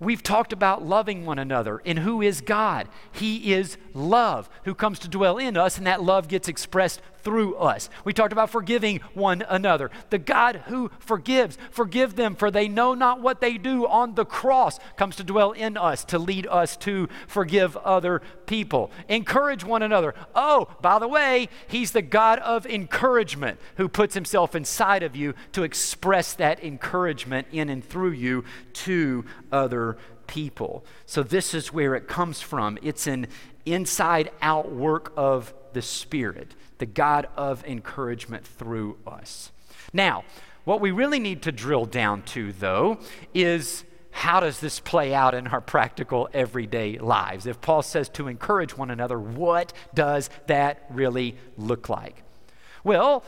We've 0.00 0.22
talked 0.22 0.54
about 0.54 0.82
loving 0.82 1.26
one 1.26 1.38
another. 1.38 1.82
And 1.84 1.98
who 1.98 2.22
is 2.22 2.40
God? 2.40 2.88
He 3.12 3.52
is 3.52 3.76
love 3.92 4.48
who 4.64 4.74
comes 4.74 4.98
to 5.00 5.08
dwell 5.08 5.36
in 5.36 5.58
us, 5.58 5.76
and 5.76 5.86
that 5.86 6.02
love 6.02 6.26
gets 6.26 6.48
expressed 6.48 7.02
through 7.22 7.56
us. 7.56 7.88
We 8.04 8.12
talked 8.12 8.32
about 8.32 8.50
forgiving 8.50 9.00
one 9.14 9.44
another. 9.48 9.90
The 10.10 10.18
God 10.18 10.62
who 10.66 10.90
forgives, 10.98 11.58
forgive 11.70 12.16
them, 12.16 12.34
for 12.34 12.50
they 12.50 12.68
know 12.68 12.94
not 12.94 13.20
what 13.20 13.40
they 13.40 13.58
do 13.58 13.86
on 13.86 14.14
the 14.14 14.24
cross, 14.24 14.78
comes 14.96 15.16
to 15.16 15.24
dwell 15.24 15.52
in 15.52 15.76
us 15.76 16.04
to 16.06 16.18
lead 16.18 16.46
us 16.46 16.76
to 16.78 17.08
forgive 17.26 17.76
other 17.78 18.22
people. 18.46 18.90
Encourage 19.08 19.64
one 19.64 19.82
another. 19.82 20.14
Oh, 20.34 20.68
by 20.80 20.98
the 20.98 21.08
way, 21.08 21.48
He's 21.68 21.92
the 21.92 22.02
God 22.02 22.38
of 22.40 22.66
encouragement 22.66 23.58
who 23.76 23.88
puts 23.88 24.14
Himself 24.14 24.54
inside 24.54 25.02
of 25.02 25.16
you 25.16 25.34
to 25.52 25.62
express 25.62 26.34
that 26.34 26.62
encouragement 26.62 27.46
in 27.52 27.68
and 27.68 27.84
through 27.84 28.12
you 28.12 28.44
to 28.72 29.24
other 29.52 29.96
people. 30.26 30.84
So, 31.06 31.22
this 31.22 31.54
is 31.54 31.72
where 31.72 31.94
it 31.94 32.08
comes 32.08 32.40
from. 32.40 32.78
It's 32.82 33.06
an 33.06 33.26
inside 33.66 34.30
out 34.40 34.72
work 34.72 35.12
of 35.16 35.52
the 35.72 35.82
Spirit 35.82 36.54
the 36.80 36.86
God 36.86 37.28
of 37.36 37.64
encouragement 37.64 38.44
through 38.44 38.98
us. 39.06 39.52
Now, 39.92 40.24
what 40.64 40.80
we 40.80 40.90
really 40.90 41.20
need 41.20 41.42
to 41.42 41.52
drill 41.52 41.84
down 41.84 42.22
to, 42.22 42.52
though, 42.52 42.98
is 43.32 43.84
how 44.10 44.40
does 44.40 44.60
this 44.60 44.80
play 44.80 45.14
out 45.14 45.34
in 45.34 45.46
our 45.46 45.60
practical 45.60 46.28
everyday 46.34 46.98
lives? 46.98 47.46
If 47.46 47.60
Paul 47.60 47.82
says 47.82 48.08
to 48.10 48.28
encourage 48.28 48.76
one 48.76 48.90
another, 48.90 49.18
what 49.18 49.72
does 49.94 50.30
that 50.46 50.84
really 50.90 51.36
look 51.56 51.88
like? 51.88 52.24
Well, 52.82 53.24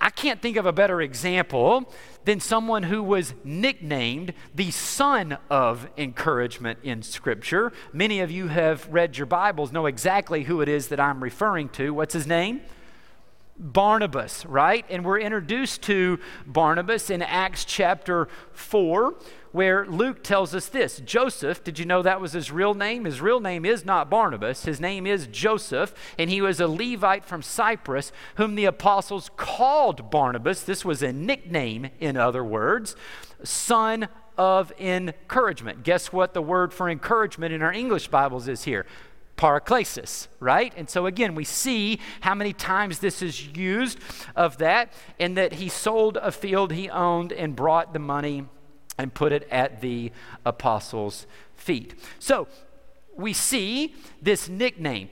I 0.00 0.10
can't 0.10 0.42
think 0.42 0.56
of 0.56 0.66
a 0.66 0.72
better 0.72 1.00
example 1.00 1.92
than 2.24 2.40
someone 2.40 2.82
who 2.82 3.02
was 3.02 3.34
nicknamed 3.44 4.34
the 4.54 4.70
son 4.70 5.38
of 5.48 5.88
encouragement 5.96 6.80
in 6.82 7.02
Scripture. 7.02 7.72
Many 7.92 8.20
of 8.20 8.30
you 8.30 8.48
have 8.48 8.88
read 8.92 9.16
your 9.16 9.26
Bibles, 9.26 9.72
know 9.72 9.86
exactly 9.86 10.42
who 10.42 10.60
it 10.60 10.68
is 10.68 10.88
that 10.88 11.00
I'm 11.00 11.22
referring 11.22 11.68
to. 11.70 11.94
What's 11.94 12.14
his 12.14 12.26
name? 12.26 12.60
Barnabas, 13.58 14.44
right? 14.46 14.84
And 14.88 15.04
we're 15.04 15.20
introduced 15.20 15.82
to 15.82 16.18
Barnabas 16.46 17.10
in 17.10 17.22
Acts 17.22 17.64
chapter 17.64 18.28
4, 18.52 19.14
where 19.52 19.86
Luke 19.86 20.22
tells 20.22 20.54
us 20.54 20.68
this 20.68 21.00
Joseph, 21.04 21.64
did 21.64 21.78
you 21.78 21.86
know 21.86 22.02
that 22.02 22.20
was 22.20 22.32
his 22.32 22.52
real 22.52 22.74
name? 22.74 23.04
His 23.04 23.20
real 23.20 23.40
name 23.40 23.64
is 23.64 23.84
not 23.84 24.10
Barnabas, 24.10 24.64
his 24.64 24.80
name 24.80 25.06
is 25.06 25.26
Joseph, 25.28 25.94
and 26.18 26.28
he 26.28 26.42
was 26.42 26.60
a 26.60 26.68
Levite 26.68 27.24
from 27.24 27.42
Cyprus, 27.42 28.12
whom 28.36 28.54
the 28.54 28.66
apostles 28.66 29.30
called 29.36 30.10
Barnabas. 30.10 30.62
This 30.62 30.84
was 30.84 31.02
a 31.02 31.12
nickname, 31.12 31.88
in 31.98 32.16
other 32.16 32.44
words, 32.44 32.94
son 33.42 34.08
of 34.36 34.72
encouragement. 34.78 35.82
Guess 35.82 36.12
what 36.12 36.34
the 36.34 36.42
word 36.42 36.74
for 36.74 36.90
encouragement 36.90 37.54
in 37.54 37.62
our 37.62 37.72
English 37.72 38.08
Bibles 38.08 38.48
is 38.48 38.64
here? 38.64 38.84
Paraklesis, 39.36 40.28
right? 40.40 40.72
And 40.76 40.88
so 40.88 41.06
again, 41.06 41.34
we 41.34 41.44
see 41.44 42.00
how 42.20 42.34
many 42.34 42.52
times 42.52 42.98
this 43.00 43.22
is 43.22 43.46
used 43.48 43.98
of 44.34 44.58
that, 44.58 44.92
and 45.18 45.36
that 45.36 45.54
he 45.54 45.68
sold 45.68 46.16
a 46.18 46.32
field 46.32 46.72
he 46.72 46.88
owned 46.90 47.32
and 47.32 47.54
brought 47.54 47.92
the 47.92 47.98
money 47.98 48.46
and 48.98 49.12
put 49.12 49.32
it 49.32 49.46
at 49.50 49.80
the 49.80 50.10
apostles' 50.44 51.26
feet. 51.54 51.94
So 52.18 52.48
we 53.14 53.32
see 53.32 53.94
this 54.22 54.48
nickname. 54.48 55.10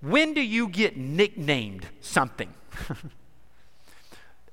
When 0.00 0.34
do 0.34 0.40
you 0.40 0.68
get 0.68 0.96
nicknamed 0.96 1.86
something? 2.00 2.52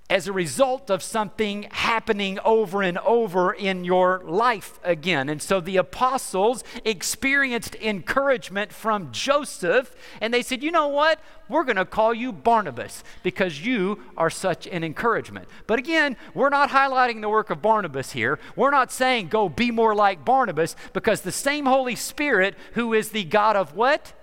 as 0.09 0.27
a 0.27 0.31
result 0.31 0.89
of 0.89 1.03
something 1.03 1.67
happening 1.71 2.39
over 2.45 2.81
and 2.81 2.97
over 2.99 3.51
in 3.51 3.83
your 3.83 4.21
life 4.23 4.79
again. 4.83 5.27
And 5.27 5.41
so 5.41 5.59
the 5.59 5.77
apostles 5.77 6.63
experienced 6.85 7.75
encouragement 7.75 8.71
from 8.71 9.11
Joseph, 9.11 9.93
and 10.21 10.33
they 10.33 10.41
said, 10.41 10.63
You 10.63 10.71
know 10.71 10.87
what? 10.87 11.19
We're 11.49 11.63
going 11.63 11.77
to 11.77 11.85
call 11.85 12.13
you 12.13 12.31
Barnabas 12.31 13.03
because 13.23 13.65
you 13.65 14.01
are 14.17 14.29
such 14.29 14.67
an 14.67 14.83
encouragement. 14.83 15.47
But 15.65 15.79
again, 15.79 16.17
we're 16.33 16.49
not 16.49 16.69
highlighting 16.69 17.21
the 17.21 17.29
work 17.29 17.49
of 17.49 17.61
Barnabas 17.61 18.11
here. 18.11 18.39
We're 18.55 18.71
not 18.71 18.91
saying 18.91 19.27
go 19.27 19.49
be 19.49 19.71
more 19.71 19.95
like 19.95 20.25
Barnabas 20.25 20.75
because 20.93 21.21
the 21.21 21.31
same 21.31 21.65
Holy 21.65 21.95
Spirit, 21.95 22.55
who 22.73 22.93
is 22.93 23.09
the 23.09 23.23
God 23.23 23.55
of 23.55 23.75
what? 23.75 24.13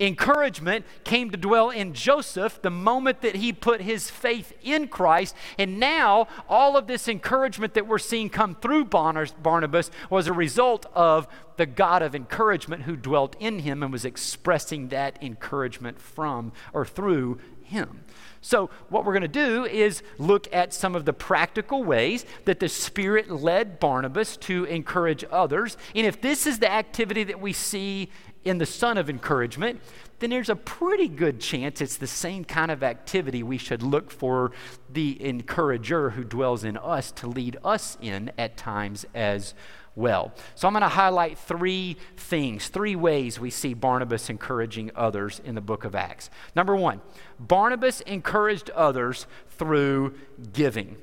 Encouragement 0.00 0.84
came 1.04 1.30
to 1.30 1.36
dwell 1.36 1.70
in 1.70 1.92
Joseph 1.92 2.60
the 2.62 2.70
moment 2.70 3.20
that 3.20 3.36
he 3.36 3.52
put 3.52 3.82
his 3.82 4.10
faith 4.10 4.52
in 4.62 4.88
Christ. 4.88 5.34
And 5.58 5.78
now, 5.78 6.26
all 6.48 6.76
of 6.76 6.86
this 6.86 7.06
encouragement 7.06 7.74
that 7.74 7.86
we're 7.86 7.98
seeing 7.98 8.30
come 8.30 8.54
through 8.54 8.86
Barnabas 8.86 9.90
was 10.08 10.26
a 10.26 10.32
result 10.32 10.86
of 10.94 11.28
the 11.56 11.66
God 11.66 12.00
of 12.00 12.14
encouragement 12.14 12.84
who 12.84 12.96
dwelt 12.96 13.36
in 13.38 13.60
him 13.60 13.82
and 13.82 13.92
was 13.92 14.06
expressing 14.06 14.88
that 14.88 15.22
encouragement 15.22 16.00
from 16.00 16.52
or 16.72 16.86
through 16.86 17.38
him. 17.62 18.04
So, 18.42 18.70
what 18.88 19.04
we're 19.04 19.12
going 19.12 19.22
to 19.22 19.28
do 19.28 19.66
is 19.66 20.02
look 20.16 20.48
at 20.52 20.72
some 20.72 20.96
of 20.96 21.04
the 21.04 21.12
practical 21.12 21.84
ways 21.84 22.24
that 22.46 22.58
the 22.58 22.68
Spirit 22.70 23.30
led 23.30 23.78
Barnabas 23.78 24.38
to 24.38 24.64
encourage 24.64 25.24
others. 25.30 25.76
And 25.94 26.06
if 26.06 26.20
this 26.22 26.46
is 26.46 26.58
the 26.58 26.72
activity 26.72 27.22
that 27.24 27.40
we 27.40 27.52
see 27.52 28.10
in 28.44 28.58
the 28.58 28.66
son 28.66 28.98
of 28.98 29.10
encouragement, 29.10 29.80
then 30.18 30.30
there's 30.30 30.48
a 30.48 30.56
pretty 30.56 31.08
good 31.08 31.40
chance 31.40 31.80
it's 31.80 31.96
the 31.96 32.06
same 32.06 32.44
kind 32.44 32.70
of 32.70 32.82
activity 32.82 33.42
we 33.42 33.58
should 33.58 33.82
look 33.82 34.10
for 34.10 34.52
the 34.92 35.22
encourager 35.24 36.10
who 36.10 36.24
dwells 36.24 36.64
in 36.64 36.76
us 36.76 37.10
to 37.12 37.26
lead 37.26 37.56
us 37.64 37.96
in 38.00 38.30
at 38.38 38.56
times 38.56 39.06
as 39.14 39.54
well. 39.96 40.32
So 40.54 40.68
I'm 40.68 40.74
going 40.74 40.82
to 40.82 40.88
highlight 40.88 41.38
three 41.38 41.96
things, 42.16 42.68
three 42.68 42.96
ways 42.96 43.40
we 43.40 43.50
see 43.50 43.74
Barnabas 43.74 44.30
encouraging 44.30 44.90
others 44.94 45.40
in 45.44 45.54
the 45.54 45.60
book 45.60 45.84
of 45.84 45.94
Acts. 45.94 46.30
Number 46.54 46.76
one, 46.76 47.00
Barnabas 47.38 48.00
encouraged 48.02 48.70
others 48.70 49.26
through 49.50 50.14
giving. 50.52 50.96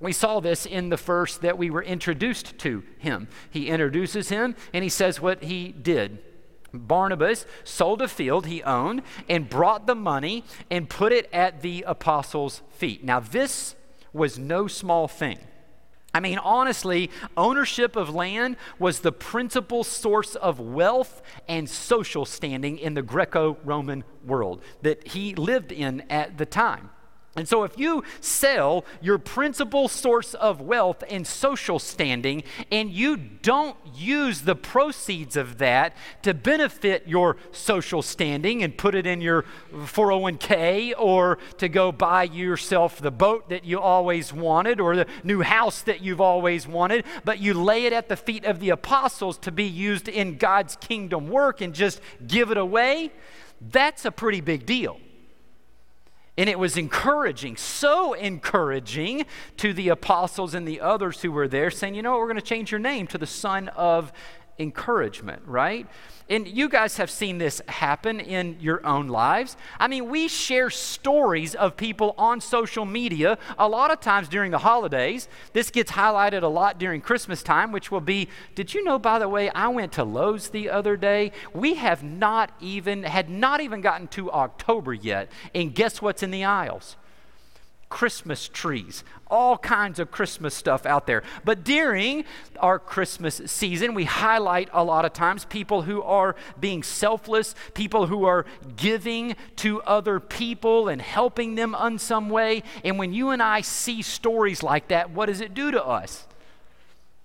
We 0.00 0.12
saw 0.12 0.40
this 0.40 0.66
in 0.66 0.88
the 0.88 0.96
first 0.96 1.42
that 1.42 1.56
we 1.56 1.70
were 1.70 1.82
introduced 1.82 2.58
to 2.58 2.82
him. 2.98 3.28
He 3.50 3.68
introduces 3.68 4.28
him 4.28 4.56
and 4.72 4.82
he 4.82 4.90
says 4.90 5.20
what 5.20 5.44
he 5.44 5.68
did. 5.72 6.18
Barnabas 6.74 7.46
sold 7.62 8.02
a 8.02 8.08
field 8.08 8.46
he 8.46 8.62
owned 8.62 9.02
and 9.28 9.48
brought 9.48 9.86
the 9.86 9.94
money 9.94 10.44
and 10.70 10.88
put 10.88 11.12
it 11.12 11.28
at 11.32 11.62
the 11.62 11.84
apostles' 11.86 12.62
feet. 12.70 13.04
Now, 13.04 13.20
this 13.20 13.74
was 14.12 14.38
no 14.38 14.66
small 14.66 15.08
thing. 15.08 15.38
I 16.14 16.20
mean, 16.20 16.38
honestly, 16.38 17.10
ownership 17.36 17.96
of 17.96 18.14
land 18.14 18.56
was 18.78 19.00
the 19.00 19.10
principal 19.10 19.82
source 19.82 20.36
of 20.36 20.60
wealth 20.60 21.22
and 21.48 21.68
social 21.68 22.24
standing 22.24 22.78
in 22.78 22.94
the 22.94 23.02
Greco 23.02 23.58
Roman 23.64 24.04
world 24.24 24.62
that 24.82 25.08
he 25.08 25.34
lived 25.34 25.72
in 25.72 26.02
at 26.08 26.38
the 26.38 26.46
time. 26.46 26.90
And 27.36 27.48
so, 27.48 27.64
if 27.64 27.76
you 27.76 28.04
sell 28.20 28.84
your 29.00 29.18
principal 29.18 29.88
source 29.88 30.34
of 30.34 30.60
wealth 30.60 31.02
and 31.10 31.26
social 31.26 31.80
standing, 31.80 32.44
and 32.70 32.90
you 32.90 33.16
don't 33.16 33.76
use 33.92 34.42
the 34.42 34.54
proceeds 34.54 35.36
of 35.36 35.58
that 35.58 35.96
to 36.22 36.32
benefit 36.32 37.08
your 37.08 37.36
social 37.50 38.02
standing 38.02 38.62
and 38.62 38.78
put 38.78 38.94
it 38.94 39.04
in 39.04 39.20
your 39.20 39.44
401k 39.72 40.92
or 40.96 41.38
to 41.58 41.68
go 41.68 41.90
buy 41.90 42.22
yourself 42.22 43.00
the 43.00 43.10
boat 43.10 43.48
that 43.48 43.64
you 43.64 43.80
always 43.80 44.32
wanted 44.32 44.78
or 44.78 44.94
the 44.94 45.06
new 45.24 45.42
house 45.42 45.82
that 45.82 46.02
you've 46.02 46.20
always 46.20 46.68
wanted, 46.68 47.04
but 47.24 47.40
you 47.40 47.52
lay 47.52 47.86
it 47.86 47.92
at 47.92 48.08
the 48.08 48.16
feet 48.16 48.44
of 48.44 48.60
the 48.60 48.70
apostles 48.70 49.38
to 49.38 49.50
be 49.50 49.64
used 49.64 50.08
in 50.08 50.36
God's 50.36 50.76
kingdom 50.76 51.26
work 51.26 51.60
and 51.60 51.74
just 51.74 52.00
give 52.28 52.52
it 52.52 52.58
away, 52.58 53.10
that's 53.60 54.04
a 54.04 54.12
pretty 54.12 54.40
big 54.40 54.66
deal. 54.66 55.00
And 56.36 56.50
it 56.50 56.58
was 56.58 56.76
encouraging, 56.76 57.56
so 57.56 58.12
encouraging 58.14 59.24
to 59.58 59.72
the 59.72 59.88
apostles 59.88 60.52
and 60.54 60.66
the 60.66 60.80
others 60.80 61.22
who 61.22 61.30
were 61.30 61.46
there, 61.46 61.70
saying, 61.70 61.94
you 61.94 62.02
know 62.02 62.12
what, 62.12 62.20
we're 62.20 62.26
going 62.26 62.36
to 62.36 62.42
change 62.42 62.72
your 62.72 62.80
name 62.80 63.06
to 63.08 63.18
the 63.18 63.26
Son 63.26 63.68
of 63.68 64.12
Encouragement, 64.58 65.42
right? 65.46 65.86
And 66.28 66.48
you 66.48 66.70
guys 66.70 66.96
have 66.96 67.10
seen 67.10 67.36
this 67.36 67.60
happen 67.68 68.18
in 68.18 68.56
your 68.58 68.84
own 68.86 69.08
lives. 69.08 69.58
I 69.78 69.88
mean, 69.88 70.08
we 70.08 70.28
share 70.28 70.70
stories 70.70 71.54
of 71.54 71.76
people 71.76 72.14
on 72.16 72.40
social 72.40 72.86
media 72.86 73.36
a 73.58 73.68
lot 73.68 73.90
of 73.90 74.00
times 74.00 74.28
during 74.28 74.50
the 74.50 74.58
holidays. 74.58 75.28
This 75.52 75.70
gets 75.70 75.92
highlighted 75.92 76.42
a 76.42 76.48
lot 76.48 76.78
during 76.78 77.02
Christmas 77.02 77.42
time, 77.42 77.72
which 77.72 77.90
will 77.90 78.00
be 78.00 78.28
Did 78.54 78.72
you 78.72 78.82
know, 78.82 78.98
by 78.98 79.18
the 79.18 79.28
way, 79.28 79.50
I 79.50 79.68
went 79.68 79.92
to 79.92 80.04
Lowe's 80.04 80.48
the 80.48 80.70
other 80.70 80.96
day? 80.96 81.30
We 81.52 81.74
have 81.74 82.02
not 82.02 82.52
even, 82.58 83.02
had 83.02 83.28
not 83.28 83.60
even 83.60 83.82
gotten 83.82 84.08
to 84.08 84.32
October 84.32 84.94
yet. 84.94 85.30
And 85.54 85.74
guess 85.74 86.00
what's 86.00 86.22
in 86.22 86.30
the 86.30 86.44
aisles? 86.44 86.96
Christmas 87.94 88.48
trees, 88.48 89.04
all 89.28 89.56
kinds 89.56 90.00
of 90.00 90.10
Christmas 90.10 90.52
stuff 90.52 90.84
out 90.84 91.06
there. 91.06 91.22
But 91.44 91.62
during 91.62 92.24
our 92.58 92.80
Christmas 92.80 93.40
season, 93.46 93.94
we 93.94 94.02
highlight 94.02 94.68
a 94.72 94.82
lot 94.82 95.04
of 95.04 95.12
times 95.12 95.44
people 95.44 95.82
who 95.82 96.02
are 96.02 96.34
being 96.58 96.82
selfless, 96.82 97.54
people 97.72 98.08
who 98.08 98.24
are 98.24 98.46
giving 98.74 99.36
to 99.58 99.80
other 99.82 100.18
people 100.18 100.88
and 100.88 101.00
helping 101.00 101.54
them 101.54 101.76
in 101.80 102.00
some 102.00 102.30
way. 102.30 102.64
And 102.82 102.98
when 102.98 103.14
you 103.14 103.30
and 103.30 103.40
I 103.40 103.60
see 103.60 104.02
stories 104.02 104.64
like 104.64 104.88
that, 104.88 105.12
what 105.12 105.26
does 105.26 105.40
it 105.40 105.54
do 105.54 105.70
to 105.70 105.86
us? 105.86 106.26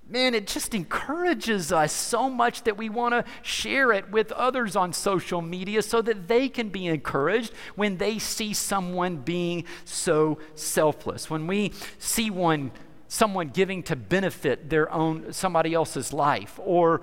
Man, 0.10 0.34
it 0.34 0.48
just 0.48 0.74
encourages 0.74 1.72
us 1.72 1.94
so 1.94 2.30
much 2.30 2.64
that 2.64 2.78
we 2.78 2.90
want 2.90 3.14
to 3.14 3.24
share 3.42 3.92
it 3.92 4.10
with 4.12 4.32
others 4.32 4.76
on 4.76 4.92
social 4.92 5.42
media 5.42 5.82
so 5.82 6.02
that 6.02 6.28
they 6.28 6.50
can 6.50 6.70
be 6.70 6.88
encouraged 6.88 7.54
when 7.76 7.98
they 7.98 8.18
see 8.18 8.54
someone 8.54 9.18
being 9.18 9.66
so 9.86 10.40
selfless. 10.56 11.30
When 11.30 11.48
we 11.48 11.74
see 11.98 12.30
one 12.30 12.72
someone 13.10 13.50
giving 13.50 13.82
to 13.82 13.96
benefit 13.96 14.70
their 14.70 14.92
own 14.92 15.34
somebody 15.34 15.74
else's 15.74 16.14
life 16.14 16.60
or 16.64 17.02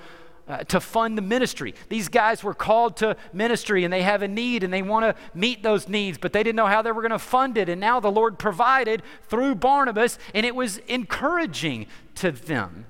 uh, 0.49 0.59
to 0.59 0.79
fund 0.79 1.19
the 1.19 1.23
ministry. 1.23 1.75
These 1.89 2.09
guys 2.09 2.45
were 2.45 2.55
called 2.55 2.97
to 2.99 3.17
ministry 3.33 3.83
and 3.83 3.93
they 3.93 4.03
have 4.03 4.23
a 4.23 4.29
need 4.29 4.63
and 4.63 4.73
they 4.73 4.83
want 4.83 5.05
to 5.05 5.21
meet 5.37 5.65
those 5.65 5.89
needs, 5.89 6.19
but 6.19 6.33
they 6.33 6.45
didn't 6.45 6.55
know 6.55 6.67
how 6.67 6.83
they 6.83 6.93
were 6.93 7.03
going 7.03 7.11
to 7.11 7.19
fund 7.19 7.59
it. 7.59 7.69
And 7.69 7.81
now 7.81 7.99
the 7.99 8.11
Lord 8.11 8.39
provided 8.39 9.03
through 9.25 9.57
Barnabas, 9.57 10.19
and 10.35 10.47
it 10.47 10.55
was 10.55 10.79
encouraging 10.87 11.87
to 12.17 12.31
them. 12.31 12.87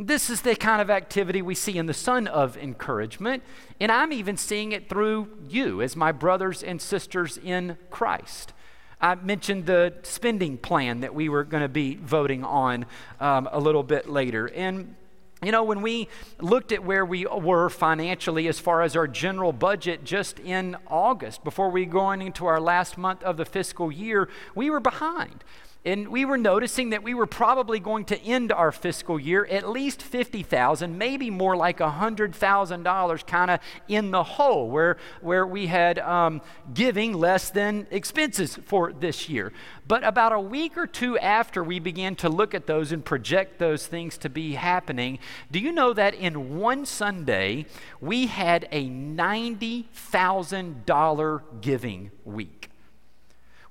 This 0.00 0.30
is 0.30 0.42
the 0.42 0.54
kind 0.54 0.80
of 0.80 0.90
activity 0.90 1.42
we 1.42 1.56
see 1.56 1.76
in 1.76 1.86
the 1.86 1.92
Son 1.92 2.28
of 2.28 2.56
Encouragement, 2.56 3.42
and 3.80 3.90
I'm 3.90 4.12
even 4.12 4.36
seeing 4.36 4.70
it 4.70 4.88
through 4.88 5.26
you 5.48 5.82
as 5.82 5.96
my 5.96 6.12
brothers 6.12 6.62
and 6.62 6.80
sisters 6.80 7.36
in 7.36 7.76
Christ. 7.90 8.52
I 9.00 9.16
mentioned 9.16 9.66
the 9.66 9.94
spending 10.04 10.56
plan 10.56 11.00
that 11.00 11.16
we 11.16 11.28
were 11.28 11.42
going 11.42 11.64
to 11.64 11.68
be 11.68 11.96
voting 11.96 12.44
on 12.44 12.86
um, 13.18 13.48
a 13.50 13.58
little 13.58 13.82
bit 13.82 14.08
later. 14.08 14.46
And 14.46 14.94
you 15.42 15.50
know, 15.50 15.64
when 15.64 15.82
we 15.82 16.06
looked 16.38 16.70
at 16.70 16.84
where 16.84 17.04
we 17.04 17.26
were 17.26 17.68
financially 17.68 18.46
as 18.46 18.60
far 18.60 18.82
as 18.82 18.94
our 18.94 19.08
general 19.08 19.52
budget 19.52 20.04
just 20.04 20.38
in 20.38 20.76
August, 20.86 21.42
before 21.42 21.70
we 21.70 21.86
going 21.86 22.22
into 22.22 22.46
our 22.46 22.60
last 22.60 22.98
month 22.98 23.24
of 23.24 23.36
the 23.36 23.44
fiscal 23.44 23.90
year, 23.90 24.28
we 24.54 24.70
were 24.70 24.80
behind. 24.80 25.42
And 25.84 26.08
we 26.08 26.24
were 26.24 26.36
noticing 26.36 26.90
that 26.90 27.04
we 27.04 27.14
were 27.14 27.26
probably 27.26 27.78
going 27.78 28.04
to 28.06 28.20
end 28.20 28.50
our 28.50 28.72
fiscal 28.72 29.16
year 29.18 29.46
at 29.46 29.68
least 29.68 30.02
50,000, 30.02 30.98
maybe 30.98 31.30
more 31.30 31.56
like 31.56 31.78
$100,000 31.78 33.26
kind 33.26 33.50
of 33.52 33.60
in 33.86 34.10
the 34.10 34.24
hole 34.24 34.68
where, 34.68 34.96
where 35.20 35.46
we 35.46 35.68
had 35.68 36.00
um, 36.00 36.42
giving 36.74 37.12
less 37.14 37.50
than 37.50 37.86
expenses 37.92 38.58
for 38.66 38.92
this 38.92 39.28
year. 39.28 39.52
But 39.86 40.02
about 40.02 40.32
a 40.32 40.40
week 40.40 40.76
or 40.76 40.88
two 40.88 41.16
after 41.18 41.62
we 41.62 41.78
began 41.78 42.16
to 42.16 42.28
look 42.28 42.54
at 42.54 42.66
those 42.66 42.90
and 42.90 43.04
project 43.04 43.60
those 43.60 43.86
things 43.86 44.18
to 44.18 44.28
be 44.28 44.54
happening, 44.54 45.20
do 45.50 45.60
you 45.60 45.70
know 45.70 45.94
that 45.94 46.14
in 46.14 46.58
one 46.58 46.86
Sunday 46.86 47.66
we 48.00 48.26
had 48.26 48.66
a 48.72 48.88
$90,000 48.88 51.42
giving 51.60 52.10
week? 52.24 52.67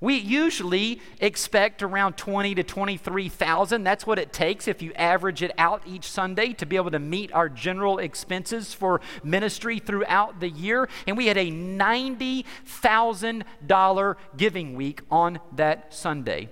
We 0.00 0.16
usually 0.16 1.00
expect 1.20 1.82
around 1.82 2.16
20 2.16 2.54
to 2.56 2.62
23,000. 2.62 3.82
That's 3.82 4.06
what 4.06 4.18
it 4.18 4.32
takes 4.32 4.68
if 4.68 4.80
you 4.80 4.92
average 4.94 5.42
it 5.42 5.52
out 5.58 5.82
each 5.86 6.04
Sunday 6.04 6.54
to 6.54 6.64
be 6.66 6.76
able 6.76 6.92
to 6.92 6.98
meet 6.98 7.30
our 7.32 7.48
general 7.48 7.98
expenses 7.98 8.74
for 8.74 9.00
ministry 9.24 9.78
throughout 9.80 10.40
the 10.40 10.48
year. 10.48 10.88
And 11.06 11.16
we 11.16 11.26
had 11.26 11.36
a 11.36 11.50
$90,000 11.50 14.16
giving 14.36 14.74
week 14.74 15.02
on 15.10 15.40
that 15.56 15.94
Sunday. 15.94 16.48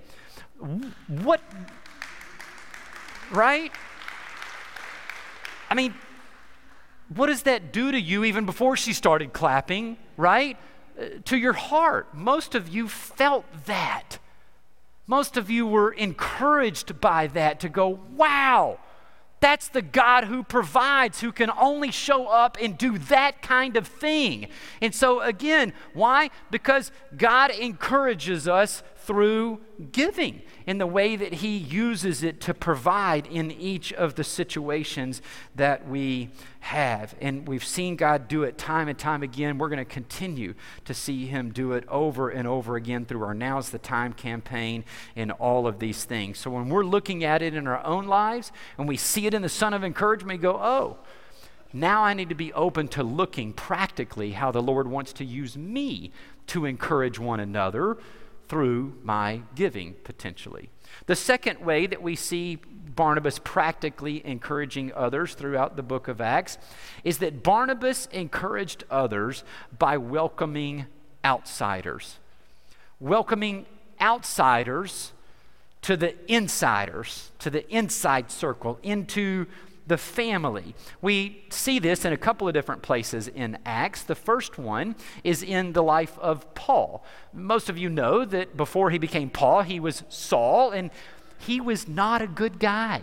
What 1.09 1.41
right? 3.31 3.71
I 5.71 5.75
mean, 5.75 5.95
what 7.15 7.27
does 7.27 7.43
that 7.43 7.73
do 7.73 7.93
to 7.93 8.01
you 8.01 8.25
even 8.25 8.47
before 8.47 8.77
she 8.77 8.93
started 8.93 9.33
clapping, 9.33 9.97
right? 10.17 10.57
To 11.25 11.37
your 11.37 11.53
heart. 11.53 12.15
Most 12.15 12.55
of 12.55 12.69
you 12.69 12.89
felt 12.89 13.45
that. 13.67 14.19
Most 15.07 15.37
of 15.37 15.51
you 15.51 15.67
were 15.67 15.93
encouraged 15.93 17.01
by 17.01 17.29
that 17.29 17.61
to 17.61 17.69
go, 17.69 18.01
wow, 18.17 18.79
that's 19.41 19.69
the 19.69 19.83
God 19.83 20.25
who 20.25 20.43
provides, 20.43 21.21
who 21.21 21.31
can 21.31 21.51
only 21.51 21.91
show 21.91 22.27
up 22.27 22.57
and 22.61 22.77
do 22.77 22.99
that 22.99 23.43
kind 23.43 23.77
of 23.77 23.87
thing. 23.87 24.49
And 24.81 24.95
so, 24.95 25.21
again, 25.21 25.73
why? 25.93 26.31
Because 26.51 26.91
God 27.17 27.51
encourages 27.51 28.49
us 28.49 28.83
through 29.07 29.61
giving 29.92 30.42
in 30.66 30.79
the 30.79 30.87
way 30.87 31.14
that 31.14 31.35
He 31.35 31.57
uses 31.57 32.25
it 32.25 32.40
to 32.40 32.53
provide 32.53 33.27
in 33.29 33.53
each 33.53 33.92
of 33.92 34.16
the 34.16 34.25
situations 34.25 35.23
that 35.55 35.88
we 35.88 36.31
have. 36.59 37.14
And 37.21 37.47
we've 37.47 37.64
seen 37.64 37.95
God 37.95 38.27
do 38.27 38.42
it 38.42 38.59
time 38.59 38.88
and 38.88 38.99
time 38.99 39.23
again. 39.23 39.59
We're 39.59 39.69
going 39.69 39.79
to 39.79 39.85
continue 39.85 40.55
to 40.85 40.92
see 40.92 41.27
Him 41.27 41.53
do 41.53 41.73
it 41.73 41.85
over 41.88 42.31
and 42.31 42.49
over 42.49 42.75
again 42.75 43.05
through 43.07 43.23
our 43.23 43.35
Now's 43.35 43.71
the 43.71 43.79
Time 43.79 44.12
campaign 44.12 44.85
and 45.14 45.31
all 45.33 45.69
of 45.69 45.79
these 45.79 46.05
things. 46.05 46.38
So 46.38 46.51
when 46.51 46.69
we're 46.69 46.85
looking 46.85 47.23
at 47.23 47.42
it 47.42 47.55
in 47.55 47.69
our 47.69 47.85
own 47.87 48.07
lives 48.07 48.51
and 48.77 48.88
we 48.88 48.97
see 48.97 49.27
it 49.27 49.35
in 49.35 49.42
the 49.42 49.49
Son 49.49 49.73
of 49.73 49.85
Encouragement, 49.85 50.40
we 50.40 50.42
go, 50.42 50.59
oh, 50.61 50.99
now 51.73 52.03
I 52.03 52.12
need 52.14 52.31
to 52.31 52.35
be 52.35 52.53
open 52.55 52.88
to 52.88 53.05
looking 53.05 53.53
practically 53.53 54.33
how 54.33 54.51
the 54.51 54.62
Lord 54.62 54.88
wants 54.88 55.12
to 55.14 55.25
use 55.25 55.57
me 55.57 56.11
to 56.49 56.64
encourage 56.64 57.19
one 57.19 57.38
another 57.38 57.99
through 58.49 58.95
my 59.03 59.43
giving 59.55 59.95
potentially. 60.05 60.71
The 61.07 61.17
second 61.17 61.61
way 61.61 61.87
that 61.87 62.03
we 62.03 62.17
see 62.17 62.57
Barnabas 62.57 63.39
practically 63.39 64.25
encouraging 64.25 64.93
others 64.95 65.35
throughout 65.35 65.77
the 65.77 65.83
book 65.83 66.09
of 66.09 66.21
Acts 66.21 66.57
is 67.05 67.19
that 67.19 67.43
Barnabas 67.43 68.07
encouraged 68.07 68.85
others 68.91 69.45
by 69.79 69.97
welcoming 69.99 70.87
outsiders. 71.25 72.17
Welcoming 72.99 73.67
outsiders 74.01 75.13
to 75.83 75.97
the 75.97 76.15
insiders, 76.33 77.31
to 77.39 77.51
the 77.51 77.69
inside 77.69 78.31
circle, 78.31 78.79
into 78.83 79.47
the 79.87 79.99
family. 79.99 80.75
We 81.01 81.44
see 81.51 81.79
this 81.79 82.05
in 82.05 82.12
a 82.12 82.16
couple 82.16 82.49
of 82.49 82.55
different 82.55 82.83
places 82.83 83.29
in 83.29 83.59
Acts. 83.64 84.03
The 84.03 84.14
first 84.14 84.59
one 84.59 84.96
is 85.22 85.42
in 85.42 85.72
the 85.72 85.83
life 85.83 86.18
of 86.18 86.55
Paul. 86.55 87.05
Most 87.33 87.68
of 87.68 87.79
you 87.79 87.88
know 87.88 88.25
that 88.25 88.57
before 88.57 88.90
he 88.90 88.99
became 88.99 89.31
Paul, 89.31 89.62
he 89.62 89.79
was 89.79 90.03
Saul, 90.09 90.70
and 90.70 90.90
he 91.38 91.61
was 91.61 91.87
not 91.87 92.22
a 92.22 92.27
good 92.27 92.59
guy. 92.59 93.03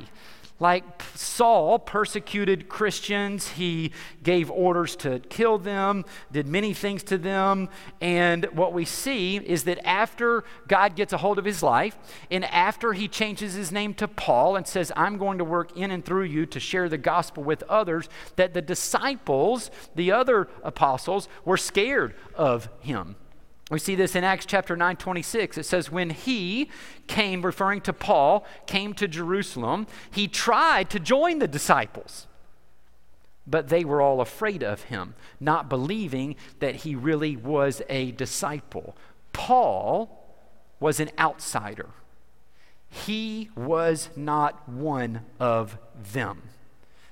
Like 0.63 1.04
Saul 1.15 1.78
persecuted 1.78 2.69
Christians, 2.69 3.49
he 3.49 3.91
gave 4.23 4.49
orders 4.49 4.95
to 4.95 5.19
kill 5.19 5.58
them, 5.58 6.06
did 6.32 6.47
many 6.47 6.73
things 6.73 7.04
to 7.04 7.17
them. 7.17 7.67
And 7.99 8.45
what 8.54 8.71
we 8.71 8.86
see 8.86 9.36
is 9.36 9.65
that 9.65 9.86
after 9.86 10.45
God 10.69 10.95
gets 10.95 11.12
a 11.12 11.17
hold 11.17 11.38
of 11.38 11.43
his 11.43 11.63
life, 11.63 11.97
and 12.32 12.45
after 12.45 12.93
he 12.93 13.10
changes 13.10 13.56
his 13.56 13.73
name 13.73 13.93
to 13.95 14.08
Paul 14.08 14.56
and 14.56 14.65
says, 14.65 14.89
I'm 14.95 15.17
going 15.17 15.39
to 15.39 15.43
work 15.43 15.76
in 15.76 15.91
and 15.91 16.06
through 16.06 16.23
you 16.23 16.45
to 16.45 16.62
share 16.62 16.88
the 16.88 16.97
gospel 16.97 17.43
with 17.43 17.63
others, 17.63 18.08
that 18.38 18.54
the 18.54 18.62
disciples, 18.62 19.69
the 19.95 20.13
other 20.13 20.47
apostles, 20.63 21.28
were 21.43 21.58
scared 21.58 22.15
of 22.36 22.69
him. 22.80 23.17
We 23.74 23.80
see 23.80 23.96
this 23.96 24.16
in 24.16 24.24
Acts 24.24 24.46
chapter 24.46 24.76
9, 24.76 24.98
26. 24.98 25.58
It 25.58 25.64
says, 25.66 25.92
When 25.92 26.12
he 26.12 26.70
came, 27.08 27.42
referring 27.42 27.82
to 27.82 27.92
Paul, 27.92 28.46
came 28.68 28.94
to 28.94 29.08
Jerusalem, 29.08 29.88
he 30.12 30.28
tried 30.28 30.92
to 30.92 31.00
join 31.00 31.40
the 31.40 31.48
disciples. 31.48 32.28
But 33.48 33.70
they 33.70 33.84
were 33.84 34.00
all 34.00 34.22
afraid 34.22 34.62
of 34.64 34.84
him, 34.84 35.16
not 35.40 35.70
believing 35.70 36.36
that 36.60 36.76
he 36.76 36.94
really 36.94 37.36
was 37.36 37.82
a 37.90 38.12
disciple. 38.12 38.96
Paul 39.34 40.24
was 40.80 41.00
an 41.00 41.10
outsider, 41.18 41.90
he 42.92 43.50
was 43.56 44.10
not 44.16 44.70
one 44.70 45.22
of 45.40 45.80
them 46.14 46.44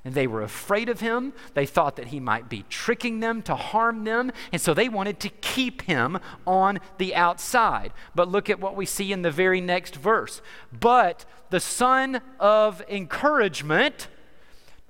and 0.04 0.14
they 0.14 0.28
were 0.28 0.42
afraid 0.42 0.90
of 0.90 1.00
him. 1.00 1.34
They 1.54 1.66
thought 1.66 1.96
that 1.98 2.08
he 2.08 2.20
might 2.20 2.50
be 2.50 2.66
tricking 2.70 3.20
them 3.20 3.42
to 3.44 3.56
harm 3.56 4.04
them, 4.04 4.32
and 4.52 4.62
so 4.62 4.74
they 4.74 4.90
wanted 4.90 5.20
to 5.22 5.30
keep 5.30 5.84
him 5.84 6.20
on 6.46 6.80
the 6.98 7.16
outside. 7.16 7.94
But 8.16 8.30
look 8.30 8.50
at 8.50 8.60
what 8.60 8.76
we 8.76 8.86
see 8.86 9.12
in 9.12 9.22
the 9.22 9.32
very 9.32 9.62
next 9.62 9.96
verse. 9.96 10.42
But 10.72 11.26
the 11.50 11.60
son 11.60 12.22
of 12.40 12.82
encouragement, 12.90 14.08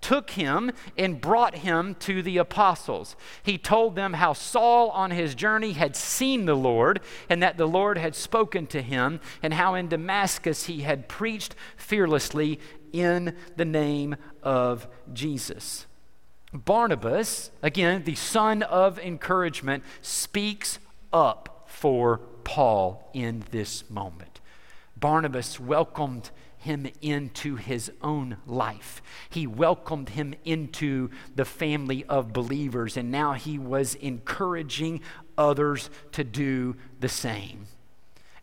took 0.02 0.32
him 0.32 0.72
and 0.98 1.22
brought 1.22 1.56
him 1.58 1.96
to 1.96 2.22
the 2.22 2.38
apostles. 2.38 3.16
He 3.44 3.58
told 3.58 3.96
them 3.96 4.14
how 4.14 4.34
Saul 4.34 4.90
on 4.90 5.12
his 5.12 5.36
journey 5.36 5.74
had 5.74 5.96
seen 5.96 6.46
the 6.46 6.56
Lord 6.56 7.00
and 7.30 7.42
that 7.42 7.58
the 7.58 7.68
Lord 7.68 7.98
had 7.98 8.16
spoken 8.16 8.68
to 8.68 8.82
him, 8.82 9.20
and 9.42 9.54
how 9.54 9.76
in 9.76 9.88
Damascus 9.88 10.66
he 10.66 10.82
had 10.82 11.08
preached 11.08 11.56
fearlessly 11.78 12.60
in 12.92 13.36
the 13.56 13.66
name 13.66 14.16
of 14.44 14.88
Jesus. 15.14 15.86
Barnabas, 16.54 17.52
again, 17.62 18.04
the 18.04 18.16
son 18.16 18.62
of 18.64 19.00
encouragement, 19.00 19.84
speaks 20.02 20.80
up 21.14 21.66
for 21.68 22.18
Paul 22.44 23.10
in 23.14 23.46
this 23.52 23.90
moment. 23.90 24.42
Barnabas 24.98 25.60
welcomed 25.60 26.30
him 26.58 26.88
into 27.02 27.56
his 27.56 27.92
own 28.02 28.38
life. 28.46 29.02
He 29.30 29.48
welcomed 29.48 30.10
him 30.10 30.36
into 30.46 31.10
the 31.36 31.46
family 31.46 32.04
of 32.06 32.34
believers, 32.34 32.98
and 32.98 33.10
now 33.10 33.34
he 33.34 33.58
was 33.58 33.96
encouraging 33.96 35.02
others 35.38 35.90
to 36.12 36.24
do 36.24 36.76
the 37.00 37.10
same. 37.10 37.66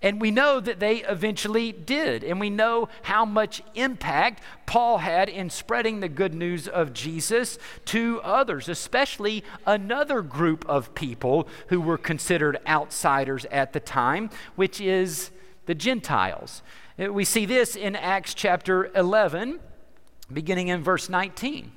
And 0.00 0.20
we 0.20 0.30
know 0.30 0.60
that 0.60 0.78
they 0.78 0.98
eventually 0.98 1.72
did. 1.72 2.22
And 2.22 2.38
we 2.38 2.50
know 2.50 2.88
how 3.02 3.24
much 3.24 3.62
impact 3.74 4.42
Paul 4.64 4.98
had 4.98 5.28
in 5.28 5.50
spreading 5.50 6.00
the 6.00 6.08
good 6.08 6.34
news 6.34 6.68
of 6.68 6.92
Jesus 6.92 7.58
to 7.86 8.20
others, 8.22 8.68
especially 8.68 9.42
another 9.66 10.22
group 10.22 10.64
of 10.68 10.94
people 10.94 11.48
who 11.68 11.80
were 11.80 11.98
considered 11.98 12.60
outsiders 12.66 13.44
at 13.46 13.72
the 13.72 13.80
time, 13.80 14.30
which 14.54 14.80
is 14.80 15.30
the 15.66 15.74
Gentiles. 15.74 16.62
Uh, 16.98 17.12
we 17.12 17.24
see 17.24 17.44
this 17.44 17.74
in 17.74 17.96
Acts 17.96 18.34
chapter 18.34 18.92
11, 18.94 19.58
beginning 20.32 20.68
in 20.68 20.82
verse 20.82 21.08
19. 21.08 21.72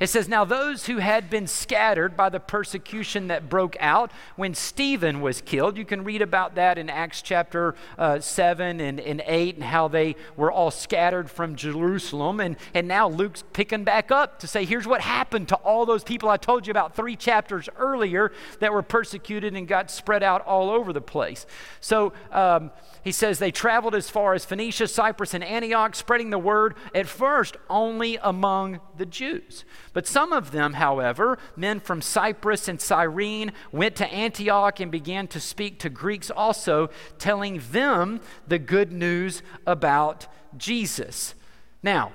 It 0.00 0.08
says, 0.08 0.28
Now 0.28 0.44
those 0.44 0.86
who 0.86 0.98
had 0.98 1.30
been 1.30 1.46
scattered 1.46 2.16
by 2.16 2.28
the 2.28 2.40
persecution 2.40 3.28
that 3.28 3.48
broke 3.48 3.76
out 3.80 4.10
when 4.36 4.54
Stephen 4.54 5.20
was 5.20 5.40
killed, 5.40 5.76
you 5.76 5.84
can 5.84 6.04
read 6.04 6.22
about 6.22 6.56
that 6.56 6.78
in 6.78 6.90
Acts 6.90 7.22
chapter 7.22 7.74
uh, 7.96 8.20
7 8.20 8.80
and, 8.80 8.98
and 9.00 9.22
8 9.24 9.56
and 9.56 9.64
how 9.64 9.88
they 9.88 10.16
were 10.36 10.50
all 10.50 10.70
scattered 10.70 11.30
from 11.30 11.56
Jerusalem. 11.56 12.40
And, 12.40 12.56
and 12.74 12.88
now 12.88 13.08
Luke's 13.08 13.44
picking 13.52 13.84
back 13.84 14.10
up 14.10 14.40
to 14.40 14.46
say, 14.46 14.64
Here's 14.64 14.86
what 14.86 15.00
happened 15.00 15.48
to 15.48 15.56
all 15.56 15.86
those 15.86 16.04
people 16.04 16.28
I 16.28 16.36
told 16.36 16.66
you 16.66 16.70
about 16.70 16.96
three 16.96 17.16
chapters 17.16 17.68
earlier 17.76 18.32
that 18.60 18.72
were 18.72 18.82
persecuted 18.82 19.54
and 19.54 19.68
got 19.68 19.90
spread 19.90 20.22
out 20.22 20.44
all 20.46 20.70
over 20.70 20.92
the 20.92 21.00
place. 21.00 21.46
So, 21.80 22.12
um, 22.32 22.70
he 23.04 23.12
says 23.12 23.38
they 23.38 23.50
traveled 23.50 23.94
as 23.94 24.08
far 24.08 24.32
as 24.32 24.46
Phoenicia, 24.46 24.88
Cyprus, 24.88 25.34
and 25.34 25.44
Antioch, 25.44 25.94
spreading 25.94 26.30
the 26.30 26.38
word 26.38 26.74
at 26.94 27.06
first 27.06 27.58
only 27.68 28.16
among 28.22 28.80
the 28.96 29.04
Jews. 29.04 29.66
But 29.94 30.06
some 30.06 30.32
of 30.32 30.50
them, 30.50 30.74
however, 30.74 31.38
men 31.56 31.80
from 31.80 32.02
Cyprus 32.02 32.68
and 32.68 32.80
Cyrene, 32.80 33.52
went 33.72 33.96
to 33.96 34.12
Antioch 34.12 34.80
and 34.80 34.90
began 34.92 35.28
to 35.28 35.40
speak 35.40 35.78
to 35.78 35.88
Greeks 35.88 36.30
also, 36.30 36.90
telling 37.18 37.62
them 37.70 38.20
the 38.46 38.58
good 38.58 38.92
news 38.92 39.42
about 39.66 40.26
Jesus. 40.58 41.34
Now, 41.82 42.12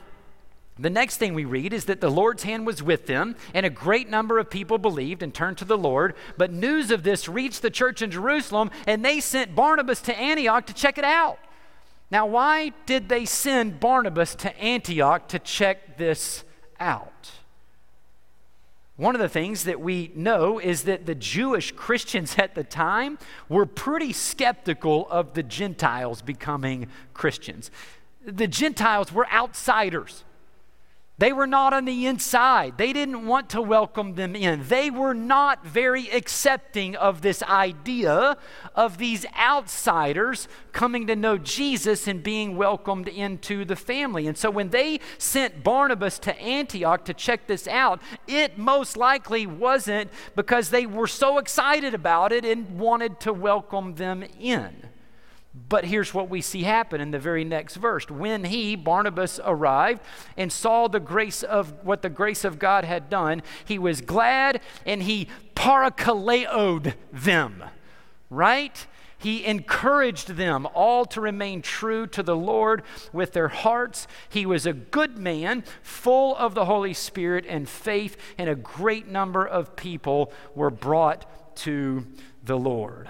the 0.77 0.89
next 0.89 1.17
thing 1.17 1.33
we 1.33 1.45
read 1.45 1.73
is 1.73 1.85
that 1.85 2.01
the 2.01 2.11
Lord's 2.11 2.43
hand 2.43 2.65
was 2.65 2.83
with 2.83 3.07
them, 3.07 3.35
and 3.53 3.65
a 3.65 3.69
great 3.69 4.09
number 4.09 4.39
of 4.39 4.49
people 4.49 4.77
believed 4.77 5.23
and 5.23 5.33
turned 5.33 5.57
to 5.57 5.65
the 5.65 5.77
Lord. 5.77 6.15
But 6.37 6.51
news 6.51 6.91
of 6.91 7.03
this 7.03 7.27
reached 7.27 7.61
the 7.61 7.69
church 7.69 8.01
in 8.01 8.11
Jerusalem, 8.11 8.71
and 8.87 9.03
they 9.03 9.19
sent 9.19 9.55
Barnabas 9.55 10.01
to 10.03 10.17
Antioch 10.17 10.65
to 10.67 10.73
check 10.73 10.97
it 10.97 11.03
out. 11.03 11.39
Now, 12.11 12.25
why 12.25 12.73
did 12.85 13.07
they 13.07 13.25
send 13.25 13.79
Barnabas 13.79 14.35
to 14.35 14.57
Antioch 14.57 15.27
to 15.29 15.39
check 15.39 15.97
this 15.97 16.43
out? 16.79 17.31
One 18.99 19.15
of 19.15 19.21
the 19.21 19.29
things 19.29 19.63
that 19.63 19.79
we 19.79 20.11
know 20.13 20.59
is 20.59 20.83
that 20.83 21.05
the 21.05 21.15
Jewish 21.15 21.71
Christians 21.71 22.35
at 22.37 22.53
the 22.53 22.65
time 22.65 23.17
were 23.47 23.65
pretty 23.65 24.11
skeptical 24.11 25.07
of 25.09 25.35
the 25.35 25.41
Gentiles 25.41 26.21
becoming 26.21 26.87
Christians. 27.13 27.71
The 28.25 28.45
Gentiles 28.45 29.13
were 29.13 29.25
outsiders. 29.31 30.25
They 31.19 31.33
were 31.33 31.47
not 31.47 31.73
on 31.73 31.83
the 31.83 32.05
inside. 32.05 32.77
They 32.77 32.93
didn't 32.93 33.27
want 33.27 33.49
to 33.49 33.61
welcome 33.61 34.15
them 34.15 34.37
in. 34.37 34.63
They 34.69 34.89
were 34.89 35.13
not 35.13 35.65
very 35.65 36.09
accepting 36.09 36.95
of 36.95 37.21
this 37.21 37.43
idea 37.43 38.37
of 38.73 38.97
these 38.97 39.25
outsiders 39.37 40.47
coming 40.71 41.07
to 41.07 41.17
know 41.17 41.37
Jesus 41.37 42.07
and 42.07 42.23
being 42.23 42.55
welcomed 42.55 43.09
into 43.09 43.65
the 43.65 43.75
family. 43.75 44.27
And 44.27 44.37
so 44.37 44.49
when 44.49 44.69
they 44.69 45.01
sent 45.17 45.61
Barnabas 45.61 46.19
to 46.19 46.39
Antioch 46.39 47.03
to 47.03 47.13
check 47.13 47.47
this 47.47 47.67
out, 47.67 48.01
it 48.25 48.57
most 48.57 48.95
likely 48.95 49.45
wasn't 49.45 50.09
because 50.37 50.69
they 50.69 50.85
were 50.85 51.07
so 51.07 51.37
excited 51.37 51.93
about 51.93 52.31
it 52.31 52.45
and 52.45 52.79
wanted 52.79 53.19
to 53.21 53.33
welcome 53.33 53.95
them 53.95 54.23
in. 54.39 54.88
But 55.67 55.85
here's 55.85 56.13
what 56.13 56.29
we 56.29 56.41
see 56.41 56.63
happen 56.63 57.01
in 57.01 57.11
the 57.11 57.19
very 57.19 57.43
next 57.43 57.75
verse. 57.75 58.09
When 58.09 58.45
he, 58.45 58.75
Barnabas, 58.75 59.39
arrived 59.43 60.01
and 60.37 60.51
saw 60.51 60.87
the 60.87 60.99
grace 60.99 61.43
of 61.43 61.83
what 61.83 62.01
the 62.01 62.09
grace 62.09 62.45
of 62.45 62.59
God 62.59 62.85
had 62.85 63.09
done, 63.09 63.41
he 63.65 63.77
was 63.77 64.01
glad 64.01 64.61
and 64.85 65.03
he 65.03 65.27
parakaleoed 65.55 66.93
them, 67.11 67.63
right? 68.29 68.87
He 69.19 69.45
encouraged 69.45 70.29
them 70.29 70.65
all 70.73 71.03
to 71.07 71.19
remain 71.19 71.61
true 71.61 72.07
to 72.07 72.23
the 72.23 72.37
Lord 72.37 72.83
with 73.11 73.33
their 73.33 73.49
hearts. 73.49 74.07
He 74.29 74.45
was 74.45 74.65
a 74.65 74.71
good 74.71 75.17
man, 75.17 75.65
full 75.83 76.37
of 76.37 76.55
the 76.55 76.65
Holy 76.65 76.93
Spirit 76.93 77.45
and 77.47 77.67
faith, 77.67 78.15
and 78.37 78.49
a 78.49 78.55
great 78.55 79.07
number 79.07 79.45
of 79.45 79.75
people 79.75 80.31
were 80.55 80.69
brought 80.69 81.55
to 81.57 82.07
the 82.45 82.57
Lord. 82.57 83.09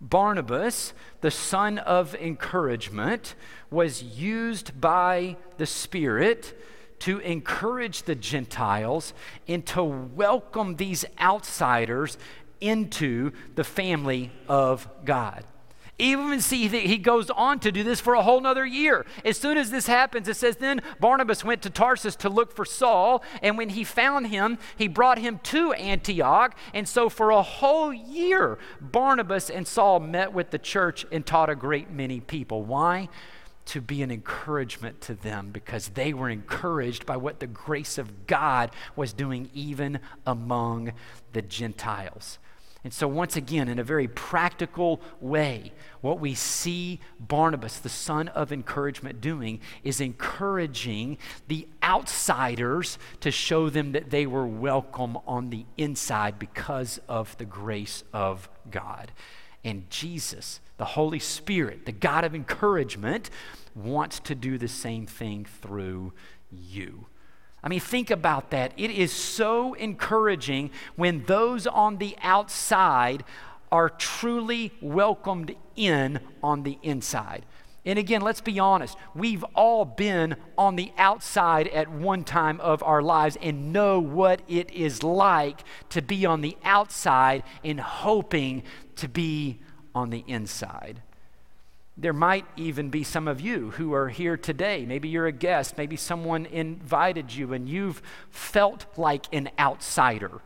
Barnabas, 0.00 0.92
the 1.20 1.30
son 1.30 1.78
of 1.78 2.14
encouragement, 2.14 3.34
was 3.70 4.02
used 4.02 4.80
by 4.80 5.36
the 5.56 5.66
Spirit 5.66 6.56
to 7.00 7.18
encourage 7.18 8.02
the 8.02 8.14
Gentiles 8.14 9.12
and 9.46 9.64
to 9.66 9.82
welcome 9.84 10.76
these 10.76 11.04
outsiders 11.20 12.18
into 12.60 13.32
the 13.54 13.64
family 13.64 14.32
of 14.48 14.88
God. 15.04 15.44
Even 15.98 16.40
see, 16.40 16.68
that 16.68 16.82
he 16.82 16.96
goes 16.96 17.28
on 17.30 17.58
to 17.60 17.72
do 17.72 17.82
this 17.82 18.00
for 18.00 18.14
a 18.14 18.22
whole 18.22 18.40
nother 18.40 18.64
year. 18.64 19.04
As 19.24 19.36
soon 19.36 19.58
as 19.58 19.70
this 19.70 19.88
happens, 19.88 20.28
it 20.28 20.36
says, 20.36 20.56
Then 20.56 20.80
Barnabas 21.00 21.44
went 21.44 21.60
to 21.62 21.70
Tarsus 21.70 22.14
to 22.16 22.28
look 22.28 22.54
for 22.54 22.64
Saul, 22.64 23.24
and 23.42 23.58
when 23.58 23.70
he 23.70 23.82
found 23.82 24.28
him, 24.28 24.58
he 24.76 24.86
brought 24.86 25.18
him 25.18 25.40
to 25.44 25.72
Antioch. 25.72 26.56
And 26.72 26.88
so 26.88 27.08
for 27.08 27.30
a 27.30 27.42
whole 27.42 27.92
year, 27.92 28.58
Barnabas 28.80 29.50
and 29.50 29.66
Saul 29.66 29.98
met 29.98 30.32
with 30.32 30.50
the 30.50 30.58
church 30.58 31.04
and 31.10 31.26
taught 31.26 31.50
a 31.50 31.56
great 31.56 31.90
many 31.90 32.20
people. 32.20 32.62
Why? 32.62 33.08
to 33.68 33.82
be 33.82 34.02
an 34.02 34.10
encouragement 34.10 34.98
to 35.02 35.14
them 35.14 35.50
because 35.50 35.88
they 35.88 36.14
were 36.14 36.30
encouraged 36.30 37.04
by 37.04 37.18
what 37.18 37.38
the 37.38 37.46
grace 37.46 37.98
of 37.98 38.26
God 38.26 38.70
was 38.96 39.12
doing 39.12 39.50
even 39.52 40.00
among 40.26 40.94
the 41.34 41.42
Gentiles. 41.42 42.38
And 42.84 42.92
so, 42.92 43.08
once 43.08 43.34
again, 43.36 43.68
in 43.68 43.80
a 43.80 43.84
very 43.84 44.06
practical 44.06 45.00
way, 45.20 45.72
what 46.00 46.20
we 46.20 46.34
see 46.34 47.00
Barnabas, 47.18 47.80
the 47.80 47.88
son 47.88 48.28
of 48.28 48.52
encouragement, 48.52 49.20
doing 49.20 49.60
is 49.82 50.00
encouraging 50.00 51.18
the 51.48 51.66
outsiders 51.82 52.96
to 53.20 53.32
show 53.32 53.68
them 53.68 53.92
that 53.92 54.10
they 54.10 54.26
were 54.26 54.46
welcome 54.46 55.18
on 55.26 55.50
the 55.50 55.66
inside 55.76 56.38
because 56.38 57.00
of 57.08 57.36
the 57.38 57.44
grace 57.44 58.04
of 58.12 58.48
God. 58.70 59.10
And 59.64 59.90
Jesus, 59.90 60.60
the 60.76 60.84
Holy 60.84 61.18
Spirit, 61.18 61.84
the 61.84 61.92
God 61.92 62.24
of 62.24 62.32
encouragement, 62.32 63.28
wants 63.74 64.20
to 64.20 64.36
do 64.36 64.56
the 64.56 64.68
same 64.68 65.04
thing 65.04 65.44
through 65.44 66.12
you. 66.50 67.06
I 67.62 67.68
mean, 67.68 67.80
think 67.80 68.10
about 68.10 68.50
that. 68.50 68.72
It 68.76 68.90
is 68.90 69.12
so 69.12 69.74
encouraging 69.74 70.70
when 70.96 71.24
those 71.24 71.66
on 71.66 71.98
the 71.98 72.16
outside 72.22 73.24
are 73.70 73.90
truly 73.90 74.72
welcomed 74.80 75.54
in 75.76 76.20
on 76.42 76.62
the 76.62 76.78
inside. 76.82 77.44
And 77.84 77.98
again, 77.98 78.20
let's 78.20 78.40
be 78.40 78.58
honest. 78.58 78.96
We've 79.14 79.44
all 79.54 79.84
been 79.84 80.36
on 80.56 80.76
the 80.76 80.92
outside 80.98 81.68
at 81.68 81.90
one 81.90 82.22
time 82.22 82.60
of 82.60 82.82
our 82.82 83.00
lives 83.02 83.36
and 83.40 83.72
know 83.72 83.98
what 83.98 84.42
it 84.46 84.70
is 84.70 85.02
like 85.02 85.64
to 85.90 86.02
be 86.02 86.26
on 86.26 86.42
the 86.42 86.56
outside 86.64 87.44
and 87.64 87.80
hoping 87.80 88.62
to 88.96 89.08
be 89.08 89.60
on 89.94 90.10
the 90.10 90.22
inside. 90.26 91.02
There 92.00 92.12
might 92.12 92.46
even 92.56 92.90
be 92.90 93.02
some 93.02 93.26
of 93.26 93.40
you 93.40 93.72
who 93.72 93.92
are 93.92 94.08
here 94.08 94.36
today. 94.36 94.86
Maybe 94.86 95.08
you're 95.08 95.26
a 95.26 95.32
guest. 95.32 95.76
Maybe 95.76 95.96
someone 95.96 96.46
invited 96.46 97.34
you 97.34 97.52
and 97.52 97.68
you've 97.68 98.00
felt 98.30 98.86
like 98.96 99.26
an 99.32 99.50
outsider 99.58 100.40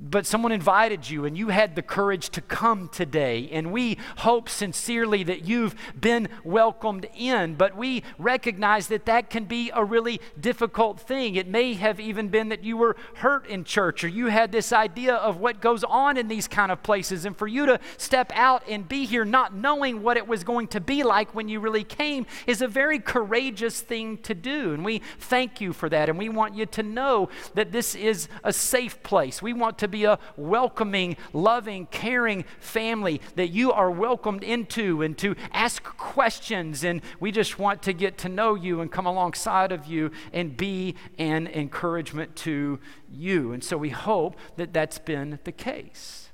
but 0.00 0.26
someone 0.26 0.52
invited 0.52 1.10
you 1.10 1.24
and 1.24 1.36
you 1.36 1.48
had 1.48 1.74
the 1.74 1.82
courage 1.82 2.30
to 2.30 2.40
come 2.40 2.88
today. 2.88 3.48
And 3.50 3.72
we 3.72 3.98
hope 4.18 4.48
sincerely 4.48 5.24
that 5.24 5.44
you've 5.44 5.74
been 6.00 6.28
welcomed 6.44 7.08
in, 7.16 7.56
but 7.56 7.76
we 7.76 8.04
recognize 8.16 8.86
that 8.88 9.06
that 9.06 9.28
can 9.28 9.44
be 9.44 9.72
a 9.74 9.84
really 9.84 10.20
difficult 10.40 11.00
thing. 11.00 11.34
It 11.34 11.48
may 11.48 11.74
have 11.74 11.98
even 11.98 12.28
been 12.28 12.48
that 12.50 12.62
you 12.62 12.76
were 12.76 12.96
hurt 13.14 13.46
in 13.48 13.64
church 13.64 14.04
or 14.04 14.08
you 14.08 14.26
had 14.26 14.52
this 14.52 14.72
idea 14.72 15.14
of 15.14 15.38
what 15.38 15.60
goes 15.60 15.82
on 15.82 16.16
in 16.16 16.28
these 16.28 16.46
kind 16.46 16.70
of 16.70 16.82
places. 16.84 17.24
And 17.24 17.36
for 17.36 17.48
you 17.48 17.66
to 17.66 17.80
step 17.96 18.30
out 18.36 18.62
and 18.68 18.88
be 18.88 19.04
here 19.04 19.24
not 19.24 19.52
knowing 19.52 20.02
what 20.02 20.16
it 20.16 20.28
was 20.28 20.44
going 20.44 20.68
to 20.68 20.80
be 20.80 21.02
like 21.02 21.34
when 21.34 21.48
you 21.48 21.58
really 21.58 21.84
came 21.84 22.24
is 22.46 22.62
a 22.62 22.68
very 22.68 23.00
courageous 23.00 23.80
thing 23.80 24.18
to 24.18 24.34
do. 24.34 24.74
And 24.74 24.84
we 24.84 25.02
thank 25.18 25.60
you 25.60 25.72
for 25.72 25.88
that. 25.88 26.08
And 26.08 26.16
we 26.16 26.28
want 26.28 26.54
you 26.54 26.66
to 26.66 26.82
know 26.84 27.30
that 27.54 27.72
this 27.72 27.96
is 27.96 28.28
a 28.44 28.52
safe 28.52 29.02
place. 29.02 29.42
We 29.42 29.52
want 29.52 29.78
to 29.78 29.87
be 29.88 30.04
a 30.04 30.18
welcoming, 30.36 31.16
loving, 31.32 31.86
caring 31.86 32.44
family 32.60 33.20
that 33.36 33.48
you 33.48 33.72
are 33.72 33.90
welcomed 33.90 34.44
into 34.44 35.02
and 35.02 35.16
to 35.18 35.34
ask 35.52 35.82
questions. 35.82 36.84
And 36.84 37.02
we 37.20 37.32
just 37.32 37.58
want 37.58 37.82
to 37.82 37.92
get 37.92 38.18
to 38.18 38.28
know 38.28 38.54
you 38.54 38.80
and 38.80 38.90
come 38.90 39.06
alongside 39.06 39.72
of 39.72 39.86
you 39.86 40.10
and 40.32 40.56
be 40.56 40.94
an 41.18 41.46
encouragement 41.48 42.36
to 42.36 42.78
you. 43.12 43.52
And 43.52 43.64
so 43.64 43.76
we 43.76 43.90
hope 43.90 44.36
that 44.56 44.72
that's 44.72 44.98
been 44.98 45.38
the 45.44 45.52
case. 45.52 46.28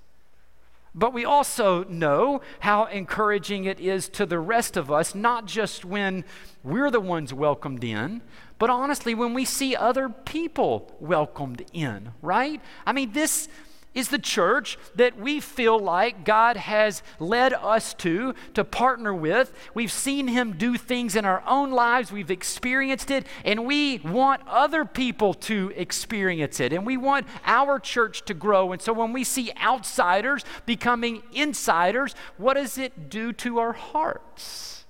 But 0.95 1.13
we 1.13 1.25
also 1.25 1.83
know 1.85 2.41
how 2.61 2.85
encouraging 2.85 3.65
it 3.65 3.81
is 3.81 4.09
to 4.11 4.25
the 4.25 4.39
rest 4.39 4.77
of 4.77 4.93
us, 4.93 5.13
not 5.15 5.45
just 5.45 5.85
when 5.85 6.25
we're 6.63 6.91
the 6.91 7.01
ones 7.01 7.35
welcomed 7.35 7.83
in, 7.83 8.23
but 8.65 8.71
honestly, 8.71 9.15
when 9.15 9.35
we 9.35 9.45
see 9.45 9.77
other 9.77 10.09
people 10.09 10.91
welcomed 10.99 11.67
in, 11.75 12.13
right? 12.23 12.63
I 12.87 12.95
mean, 12.95 13.13
this 13.13 13.47
is 13.93 14.09
the 14.09 14.19
church 14.19 14.79
that 14.95 15.19
we 15.19 15.39
feel 15.39 15.79
like 15.79 16.25
God 16.25 16.57
has 16.57 17.03
led 17.19 17.53
us 17.53 17.93
to, 17.93 18.35
to 18.55 18.65
partner 18.65 19.13
with. 19.13 19.53
We've 19.75 19.93
seen 19.93 20.29
Him 20.29 20.55
do 20.57 20.79
things 20.79 21.15
in 21.15 21.27
our 21.27 21.43
own 21.47 21.73
lives, 21.73 22.11
we've 22.11 22.31
experienced 22.31 23.11
it, 23.11 23.27
and 23.45 23.67
we 23.67 23.99
want 23.99 24.41
other 24.49 24.87
people 24.87 25.35
to 25.35 25.71
experience 25.77 26.59
it. 26.59 26.73
And 26.73 26.87
we 26.87 26.97
want 26.97 27.27
our 27.45 27.79
church 27.79 28.25
to 28.25 28.33
grow. 28.33 28.73
And 28.73 28.81
so 28.81 28.95
when 28.95 29.13
we 29.13 29.25
see 29.25 29.53
outsiders 29.63 30.43
becoming 30.65 31.23
insiders, 31.35 32.15
what 32.39 32.55
does 32.55 32.79
it 32.79 33.11
do 33.11 33.35
to 33.35 33.59
our 33.59 33.75
hearts? 33.75 34.84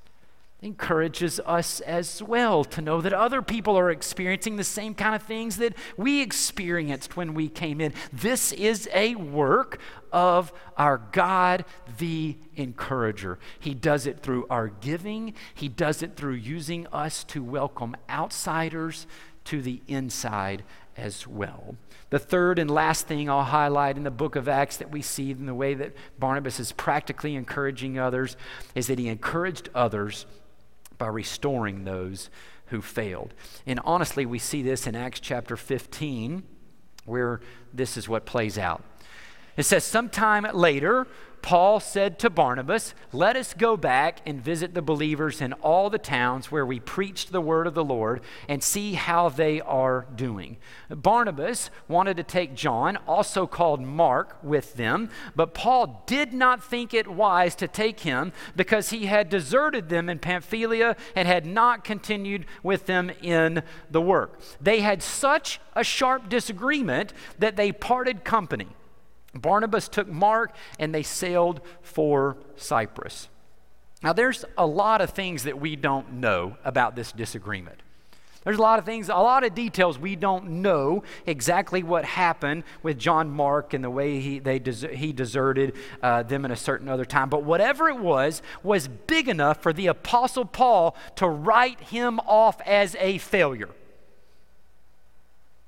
Encourages 0.65 1.39
us 1.41 1.81
as 1.81 2.23
well 2.23 2.65
to 2.65 2.81
know 2.81 3.03
that 3.03 3.13
other 3.13 3.43
people 3.43 3.79
are 3.79 3.91
experiencing 3.91 4.57
the 4.57 4.65
same 4.65 4.95
kind 4.95 5.15
of 5.15 5.23
things 5.23 5.59
that 5.59 5.75
we 5.99 6.23
experienced 6.23 7.17
when 7.17 7.35
we 7.35 7.49
came 7.49 7.83
in. 7.83 7.93
This 8.11 8.51
is 8.53 8.89
a 8.95 9.15
work 9.15 9.79
of 10.11 10.53
our 10.79 11.03
God, 11.13 11.67
the 11.99 12.39
encourager. 12.57 13.39
He 13.61 13.75
does 13.75 14.07
it 14.07 14.21
through 14.21 14.47
our 14.49 14.69
giving, 14.69 15.35
He 15.55 15.69
does 15.69 16.03
it 16.03 16.17
through 16.17 16.35
using 16.35 16.87
us 16.89 17.25
to 17.25 17.43
welcome 17.43 17.95
outsiders 18.09 19.07
to 19.45 19.61
the 19.61 19.83
inside 19.87 20.65
as 20.97 21.27
well. 21.27 21.77
The 22.09 22.19
third 22.19 22.59
and 22.59 22.71
last 22.71 23.07
thing 23.07 23.29
I'll 23.29 23.43
highlight 23.43 23.97
in 23.99 24.05
the 24.05 24.11
book 24.11 24.37
of 24.37 24.49
Acts 24.49 24.79
that 24.79 24.91
we 24.91 25.03
see 25.03 25.31
in 25.31 25.45
the 25.45 25.55
way 25.55 25.75
that 25.75 25.93
Barnabas 26.19 26.59
is 26.59 26.73
practically 26.73 27.35
encouraging 27.35 27.99
others 27.99 28.37
is 28.75 28.87
that 28.87 28.99
he 28.99 29.09
encouraged 29.09 29.69
others 29.75 30.25
by 30.99 31.07
restoring 31.07 31.85
those 31.85 32.31
who 32.67 32.81
failed. 32.81 33.35
And 33.67 33.81
honestly, 33.85 34.27
we 34.27 34.39
see 34.39 34.63
this 34.63 34.87
in 34.87 34.97
Acts 34.97 35.21
chapter 35.21 35.57
15, 35.57 36.43
where 37.05 37.41
this 37.73 37.97
is 37.97 38.09
what 38.09 38.25
plays 38.25 38.59
out. 38.59 38.83
It 39.57 39.65
says, 39.65 39.85
Sometime 39.85 40.47
later, 40.53 41.07
Paul 41.45 41.79
said 41.79 42.19
to 42.21 42.31
Barnabas, 42.31 42.95
Let 43.13 43.37
us 43.37 43.53
go 43.53 43.77
back 43.77 44.23
and 44.25 44.41
visit 44.41 44.73
the 44.73 44.81
believers 44.81 45.43
in 45.43 45.53
all 45.53 45.91
the 45.91 45.99
towns 45.99 46.51
where 46.51 46.65
we 46.65 46.81
preached 46.81 47.33
the 47.33 47.41
word 47.43 47.67
of 47.67 47.75
the 47.75 47.85
Lord 47.85 48.23
and 48.49 48.63
see 48.63 48.95
how 48.95 49.29
they 49.29 49.61
are 49.61 50.07
doing. 50.17 50.57
Barnabas 50.89 51.69
wanted 51.87 52.17
to 52.17 52.23
take 52.23 52.55
John, 52.55 52.97
also 53.07 53.47
called 53.47 53.83
Mark, 53.83 54.39
with 54.43 54.77
them, 54.77 55.11
but 55.37 55.53
Paul 55.53 56.03
did 56.07 56.33
not 56.33 56.65
think 56.65 56.95
it 56.95 57.09
wise 57.09 57.55
to 57.57 57.69
take 57.69 58.01
him 58.01 58.33
because 58.57 58.89
he 58.89 59.05
had 59.05 59.29
deserted 59.29 59.91
them 59.91 60.09
in 60.09 60.21
Pamphylia 60.21 60.97
and 61.15 61.29
had 61.29 61.45
not 61.45 61.85
continued 61.85 62.47
with 62.63 62.87
them 62.87 63.11
in 63.21 63.63
the 63.91 64.01
work. 64.01 64.41
They 64.63 64.81
had 64.81 65.03
such 65.03 65.61
a 65.75 65.85
sharp 65.85 66.31
disagreement 66.31 67.13
that 67.39 67.57
they 67.57 67.71
parted 67.71 68.25
company. 68.25 68.69
Barnabas 69.35 69.89
took 69.89 70.09
Mark 70.09 70.55
and 70.79 70.95
they 70.95 71.03
sailed 71.03 71.61
for 71.83 72.37
Cyprus. 72.57 73.29
Now, 74.03 74.13
there's 74.13 74.45
a 74.59 74.67
lot 74.67 75.01
of 75.01 75.11
things 75.11 75.45
that 75.45 75.61
we 75.61 75.77
don't 75.77 76.15
know 76.15 76.57
about 76.65 76.95
this 76.95 77.11
disagreement. 77.13 77.81
There's 78.45 78.59
a 78.59 78.63
lot 78.63 78.79
of 78.79 78.85
things, 78.85 79.09
a 79.09 79.15
lot 79.15 79.43
of 79.43 79.55
details 79.55 79.99
we 79.99 80.17
don't 80.17 80.61
know 80.61 81.03
exactly 81.25 81.83
what 81.83 82.05
happened 82.05 82.65
with 82.83 82.99
John 82.99 83.31
Mark 83.31 83.73
and 83.73 83.83
the 83.83 83.89
way 83.89 84.21
he, 84.21 84.39
they 84.39 84.61
he 84.93 85.15
deserted 85.15 85.75
uh, 86.03 86.23
them 86.23 86.45
in 86.45 86.51
a 86.51 86.57
certain 86.57 86.89
other 86.89 87.07
time. 87.07 87.31
But 87.31 87.45
whatever 87.45 87.89
it 87.89 87.99
was, 87.99 88.43
was 88.63 88.87
big 88.87 89.29
enough 89.29 89.63
for 89.63 89.73
the 89.73 89.87
Apostle 89.87 90.45
Paul 90.45 90.95
to 91.17 91.27
write 91.27 91.81
him 91.81 92.21
off 92.21 92.61
as 92.67 92.95
a 93.01 93.17
failure. 93.17 93.71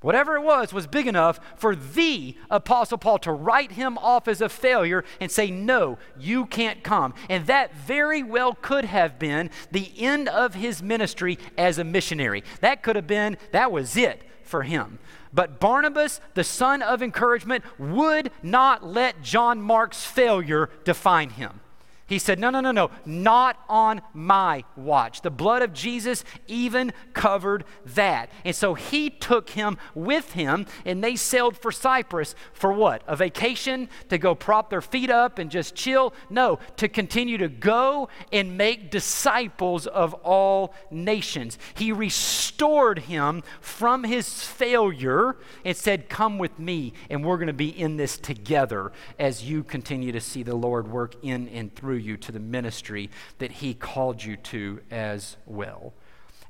Whatever 0.07 0.37
it 0.37 0.43
was, 0.43 0.73
was 0.73 0.87
big 0.87 1.09
enough 1.09 1.41
for 1.57 1.75
the 1.75 2.37
Apostle 2.49 2.97
Paul 2.97 3.19
to 3.19 3.33
write 3.33 3.73
him 3.73 3.99
off 3.99 4.29
as 4.29 4.41
a 4.41 4.49
failure 4.49 5.05
and 5.21 5.33
say, 5.33 5.51
No, 5.51 5.99
you 6.17 6.47
can't 6.47 6.85
come. 6.85 7.13
And 7.29 7.49
that 7.49 7.75
very 7.75 8.23
well 8.23 8.55
could 8.55 8.85
have 8.85 9.19
been 9.19 9.51
the 9.73 9.91
end 9.99 10.29
of 10.29 10.55
his 10.55 10.81
ministry 10.81 11.41
as 11.59 11.79
a 11.79 11.83
missionary. 11.83 12.45
That 12.61 12.85
could 12.85 12.95
have 12.95 13.09
been, 13.09 13.37
that 13.51 13.73
was 13.73 13.97
it 13.97 14.23
for 14.45 14.63
him. 14.63 15.01
But 15.35 15.59
Barnabas, 15.59 16.21
the 16.35 16.45
son 16.45 16.83
of 16.83 17.03
encouragement, 17.03 17.65
would 17.77 18.31
not 18.45 18.87
let 18.87 19.23
John 19.23 19.61
Mark's 19.61 20.05
failure 20.05 20.71
define 20.85 21.31
him. 21.31 21.63
He 22.09 22.21
said, 22.21 22.39
No, 22.39 22.51
no, 22.51 22.61
no, 22.61 22.71
no, 22.71 22.91
not 23.05 23.59
on 23.69 24.01
my 24.15 24.65
watch. 24.77 25.23
The 25.23 25.31
blood 25.31 25.63
of 25.63 25.73
Jesus 25.73 26.25
even 26.47 26.93
covered 27.15 27.65
that. 27.85 28.31
And 28.45 28.55
so 28.55 28.75
he 28.75 29.11
took 29.11 29.51
him 29.51 29.77
with 29.95 30.33
him, 30.33 30.67
and 30.85 31.03
they 31.03 31.17
sailed 31.17 31.59
for 31.59 31.73
Cyprus 31.73 32.37
for 32.53 32.73
what? 32.73 33.03
A 33.09 33.17
vacation? 33.17 33.89
To 34.09 34.19
go 34.19 34.37
prop 34.37 34.71
their 34.71 34.81
feet 34.81 35.11
up 35.11 35.41
and 35.41 35.51
just 35.51 35.75
chill? 35.75 36.15
No, 36.31 36.61
to 36.77 36.89
continue 36.89 37.39
to 37.39 37.49
go 37.49 38.09
and 38.33 38.57
make 38.57 38.91
disciples 38.93 39.89
of 39.89 40.15
all 40.15 40.75
nations. 40.93 41.59
He 41.75 41.91
restored 41.91 43.01
him 43.01 43.43
from 43.61 44.05
his 44.05 44.45
failure 44.45 45.37
and 45.65 45.77
said, 45.77 46.09
Come 46.09 46.39
with 46.39 46.57
me, 46.61 46.93
and 47.11 47.25
we're 47.25 47.37
going 47.37 47.49
to 47.49 47.53
be 47.53 47.69
in 47.69 47.97
this 47.97 48.17
together 48.17 48.93
as 49.19 49.43
you 49.43 49.65
continue 49.65 50.13
to 50.13 50.21
see 50.21 50.45
the 50.45 50.55
Lord 50.55 50.89
work 50.89 51.17
in 51.23 51.49
and 51.49 51.75
through 51.75 51.96
through 51.97 52.03
you 52.03 52.17
to 52.19 52.33
the 52.33 52.41
ministry 52.41 53.09
that 53.39 53.51
He 53.51 53.73
called 53.73 54.23
you 54.23 54.37
to 54.37 54.81
as 54.91 55.39
well. 55.47 55.95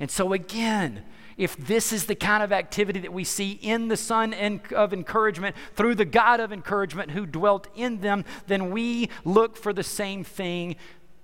And 0.01 0.11
so, 0.11 0.33
again, 0.33 1.05
if 1.37 1.57
this 1.57 1.93
is 1.93 2.07
the 2.07 2.17
kind 2.17 2.43
of 2.43 2.53
activity 2.53 2.99
that 3.01 3.13
we 3.13 3.23
see 3.23 3.53
in 3.53 3.89
the 3.89 3.97
Son 3.97 4.35
of 4.75 4.93
encouragement 4.93 5.55
through 5.75 5.95
the 5.95 6.05
God 6.05 6.41
of 6.41 6.53
encouragement 6.53 7.13
who 7.13 7.27
dwelt 7.27 7.69
in 7.77 8.01
them, 8.01 8.25
then 8.49 8.71
we 8.73 9.09
look 9.25 9.57
for 9.57 9.73
the 9.73 9.85
same 9.85 10.25
thing 10.25 10.77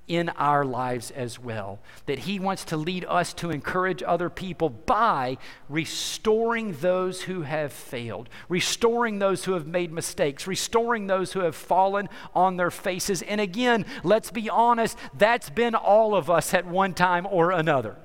in 0.09 0.29
our 0.31 0.65
lives 0.65 1.11
as 1.11 1.38
well. 1.38 1.79
That 2.07 2.21
He 2.21 2.38
wants 2.38 2.65
to 2.67 2.77
lead 2.77 3.05
us 3.09 3.33
to 3.35 3.51
encourage 3.51 4.03
other 4.03 4.29
people 4.29 4.69
by 4.69 5.38
restoring 5.69 6.73
those 6.81 7.23
who 7.23 7.43
have 7.43 7.73
failed, 7.73 8.29
restoring 8.49 9.19
those 9.19 9.45
who 9.45 9.53
have 9.53 9.67
made 9.67 9.93
mistakes, 9.93 10.47
restoring 10.47 11.07
those 11.07 11.33
who 11.33 11.41
have 11.41 11.57
fallen 11.57 12.09
on 12.35 12.57
their 12.57 12.71
faces. 12.71 13.23
And 13.23 13.41
again, 13.41 13.87
let's 14.03 14.31
be 14.31 14.51
honest, 14.51 14.99
that's 15.17 15.51
been 15.51 15.75
all 15.75 16.15
of 16.15 16.29
us 16.29 16.53
at 16.55 16.67
one 16.67 16.95
time 16.95 17.27
or 17.31 17.51
another. 17.51 17.97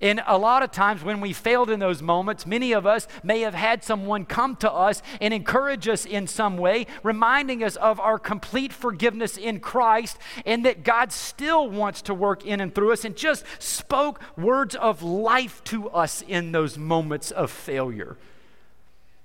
And 0.00 0.22
a 0.26 0.38
lot 0.38 0.62
of 0.62 0.70
times 0.70 1.04
when 1.04 1.20
we 1.20 1.34
failed 1.34 1.68
in 1.68 1.78
those 1.78 2.00
moments, 2.00 2.46
many 2.46 2.72
of 2.72 2.86
us 2.86 3.06
may 3.22 3.40
have 3.40 3.52
had 3.52 3.84
someone 3.84 4.24
come 4.24 4.56
to 4.56 4.72
us 4.72 5.02
and 5.20 5.34
encourage 5.34 5.88
us 5.88 6.06
in 6.06 6.26
some 6.26 6.56
way, 6.56 6.86
reminding 7.02 7.62
us 7.62 7.76
of 7.76 8.00
our 8.00 8.18
complete 8.18 8.72
forgiveness 8.72 9.36
in 9.36 9.60
Christ 9.60 10.16
and 10.46 10.64
that 10.64 10.84
God 10.84 11.12
still 11.12 11.68
wants 11.68 12.00
to 12.02 12.14
work 12.14 12.46
in 12.46 12.62
and 12.62 12.74
through 12.74 12.92
us 12.92 13.04
and 13.04 13.14
just 13.14 13.44
spoke 13.58 14.22
words 14.38 14.74
of 14.74 15.02
life 15.02 15.62
to 15.64 15.90
us 15.90 16.22
in 16.26 16.52
those 16.52 16.78
moments 16.78 17.30
of 17.30 17.50
failure. 17.50 18.16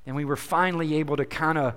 And 0.06 0.16
we 0.16 0.26
were 0.26 0.36
finally 0.36 0.96
able 0.96 1.16
to 1.16 1.26
kind 1.26 1.58
of 1.58 1.76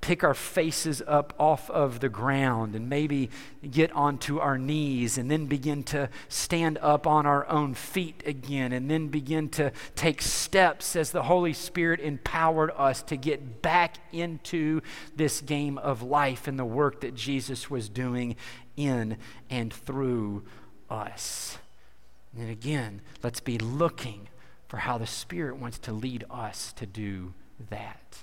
pick 0.00 0.22
our 0.22 0.34
faces 0.34 1.02
up 1.06 1.34
off 1.38 1.68
of 1.70 2.00
the 2.00 2.08
ground 2.08 2.74
and 2.74 2.88
maybe 2.88 3.30
get 3.70 3.90
onto 3.92 4.38
our 4.38 4.56
knees 4.56 5.18
and 5.18 5.30
then 5.30 5.46
begin 5.46 5.82
to 5.82 6.08
stand 6.28 6.78
up 6.78 7.06
on 7.06 7.26
our 7.26 7.48
own 7.48 7.74
feet 7.74 8.22
again 8.24 8.72
and 8.72 8.90
then 8.90 9.08
begin 9.08 9.48
to 9.48 9.72
take 9.96 10.22
steps 10.22 10.94
as 10.94 11.10
the 11.10 11.24
Holy 11.24 11.52
Spirit 11.52 12.00
empowered 12.00 12.70
us 12.76 13.02
to 13.02 13.16
get 13.16 13.60
back 13.60 13.96
into 14.12 14.80
this 15.16 15.40
game 15.40 15.78
of 15.78 16.02
life 16.02 16.46
and 16.46 16.58
the 16.58 16.64
work 16.64 17.00
that 17.00 17.14
Jesus 17.14 17.68
was 17.68 17.88
doing 17.88 18.36
in 18.76 19.16
and 19.50 19.72
through 19.72 20.44
us. 20.88 21.58
And 22.38 22.50
again, 22.50 23.00
let's 23.22 23.40
be 23.40 23.58
looking 23.58 24.28
for 24.68 24.76
how 24.78 24.98
the 24.98 25.06
Spirit 25.06 25.56
wants 25.56 25.78
to 25.80 25.92
lead 25.92 26.24
us 26.30 26.72
to 26.74 26.86
do 26.86 27.34
that. 27.70 28.18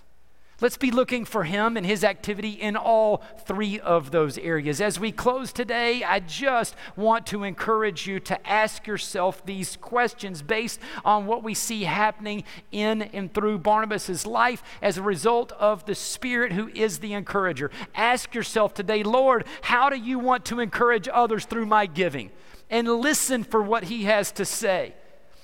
Let's 0.61 0.77
be 0.77 0.89
looking 0.89 1.25
for 1.25 1.43
him 1.43 1.75
and 1.75 1.85
his 1.85 2.05
activity 2.05 2.51
in 2.51 2.77
all 2.77 3.21
three 3.45 3.77
of 3.77 4.11
those 4.11 4.37
areas. 4.37 4.79
As 4.79 4.97
we 4.97 5.11
close 5.11 5.51
today, 5.51 6.01
I 6.01 6.21
just 6.21 6.77
want 6.95 7.25
to 7.27 7.43
encourage 7.43 8.07
you 8.07 8.21
to 8.21 8.47
ask 8.47 8.87
yourself 8.87 9.45
these 9.45 9.75
questions 9.75 10.41
based 10.41 10.79
on 11.03 11.25
what 11.25 11.43
we 11.43 11.53
see 11.53 11.83
happening 11.83 12.45
in 12.71 13.01
and 13.01 13.33
through 13.33 13.59
Barnabas' 13.59 14.25
life 14.25 14.63
as 14.81 14.97
a 14.97 15.01
result 15.01 15.51
of 15.53 15.85
the 15.85 15.95
Spirit 15.95 16.53
who 16.53 16.69
is 16.69 16.99
the 16.99 17.11
encourager. 17.11 17.69
Ask 17.93 18.33
yourself 18.33 18.73
today, 18.73 19.03
Lord, 19.03 19.45
how 19.61 19.89
do 19.89 19.97
you 19.97 20.19
want 20.19 20.45
to 20.45 20.61
encourage 20.61 21.09
others 21.11 21.43
through 21.43 21.65
my 21.65 21.85
giving? 21.85 22.31
And 22.69 22.87
listen 22.87 23.43
for 23.43 23.61
what 23.61 23.83
he 23.83 24.05
has 24.05 24.31
to 24.33 24.45
say. 24.45 24.95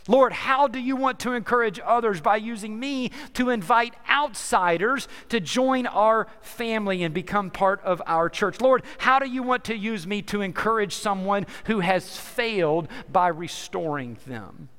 Lord, 0.08 0.34
how 0.34 0.68
do 0.68 0.80
you 0.80 0.96
want 0.96 1.20
to 1.20 1.34
encourage 1.34 1.80
others 1.80 2.22
by 2.22 2.38
using 2.38 2.80
me 2.80 3.12
to 3.34 3.50
invite 3.50 3.94
outsiders 4.10 5.08
to 5.30 5.40
join 5.40 5.86
our 5.88 6.28
family 6.42 7.04
and 7.04 7.14
become 7.14 7.52
part 7.52 7.82
of 7.84 8.02
our 8.08 8.30
church? 8.30 8.60
Lord, 8.60 8.84
how 8.98 9.20
do 9.20 9.30
you 9.30 9.44
want 9.44 9.64
to 9.66 9.76
use 9.76 10.08
me 10.08 10.22
to 10.24 10.42
encourage 10.42 10.96
someone 10.96 11.46
who 11.66 11.82
has 11.82 12.18
failed 12.18 12.88
by 13.12 13.28
restoring 13.28 14.18
them? 14.26 14.70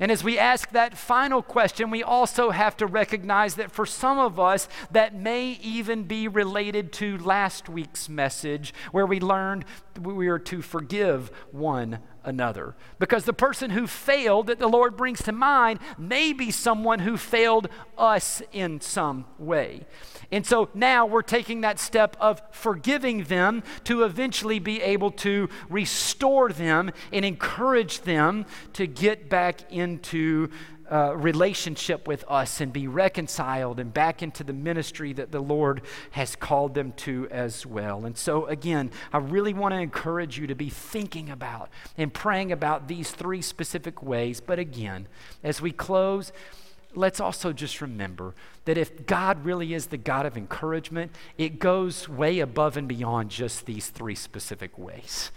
And 0.00 0.12
as 0.12 0.22
we 0.22 0.38
ask 0.38 0.70
that 0.70 0.96
final 0.96 1.42
question, 1.42 1.90
we 1.90 2.02
also 2.02 2.50
have 2.50 2.76
to 2.76 2.86
recognize 2.86 3.56
that 3.56 3.72
for 3.72 3.84
some 3.84 4.18
of 4.18 4.38
us, 4.38 4.68
that 4.92 5.14
may 5.14 5.58
even 5.62 6.04
be 6.04 6.28
related 6.28 6.92
to 6.94 7.18
last 7.18 7.68
week's 7.68 8.08
message, 8.08 8.72
where 8.92 9.06
we 9.06 9.18
learned 9.18 9.64
we 10.00 10.28
are 10.28 10.38
to 10.38 10.62
forgive 10.62 11.32
one 11.50 11.98
another. 12.24 12.76
Because 12.98 13.24
the 13.24 13.32
person 13.32 13.70
who 13.70 13.86
failed 13.86 14.48
that 14.48 14.58
the 14.58 14.68
Lord 14.68 14.96
brings 14.96 15.22
to 15.22 15.32
mind 15.32 15.80
may 15.96 16.32
be 16.32 16.50
someone 16.50 16.98
who 17.00 17.16
failed 17.16 17.68
us 17.96 18.42
in 18.52 18.80
some 18.80 19.24
way. 19.38 19.86
And 20.30 20.44
so 20.44 20.68
now 20.74 21.06
we're 21.06 21.22
taking 21.22 21.62
that 21.62 21.78
step 21.80 22.16
of 22.20 22.42
forgiving 22.50 23.24
them 23.24 23.62
to 23.84 24.04
eventually 24.04 24.58
be 24.58 24.82
able 24.82 25.10
to 25.12 25.48
restore 25.70 26.50
them 26.50 26.90
and 27.12 27.24
encourage 27.24 28.02
them 28.02 28.44
to 28.74 28.86
get 28.86 29.30
back 29.30 29.72
into 29.88 30.50
uh, 30.90 31.14
relationship 31.16 32.08
with 32.08 32.24
us 32.28 32.60
and 32.60 32.72
be 32.72 32.88
reconciled 32.88 33.78
and 33.78 33.92
back 33.92 34.22
into 34.22 34.42
the 34.42 34.52
ministry 34.52 35.12
that 35.12 35.30
the 35.32 35.40
Lord 35.40 35.82
has 36.12 36.34
called 36.36 36.74
them 36.74 36.92
to 36.92 37.28
as 37.30 37.66
well. 37.66 38.06
And 38.06 38.16
so, 38.16 38.46
again, 38.46 38.90
I 39.12 39.18
really 39.18 39.52
want 39.52 39.74
to 39.74 39.80
encourage 39.80 40.38
you 40.38 40.46
to 40.46 40.54
be 40.54 40.70
thinking 40.70 41.28
about 41.30 41.68
and 41.96 42.12
praying 42.12 42.52
about 42.52 42.88
these 42.88 43.10
three 43.10 43.42
specific 43.42 44.02
ways. 44.02 44.40
But 44.40 44.58
again, 44.58 45.08
as 45.42 45.60
we 45.60 45.72
close, 45.72 46.32
let's 46.94 47.20
also 47.20 47.52
just 47.52 47.80
remember 47.80 48.34
that 48.64 48.78
if 48.78 49.06
God 49.06 49.44
really 49.44 49.74
is 49.74 49.86
the 49.86 49.98
God 49.98 50.26
of 50.26 50.36
encouragement, 50.36 51.12
it 51.36 51.58
goes 51.58 52.08
way 52.08 52.40
above 52.40 52.76
and 52.76 52.88
beyond 52.88 53.30
just 53.30 53.66
these 53.66 53.88
three 53.88 54.14
specific 54.14 54.78
ways. 54.78 55.30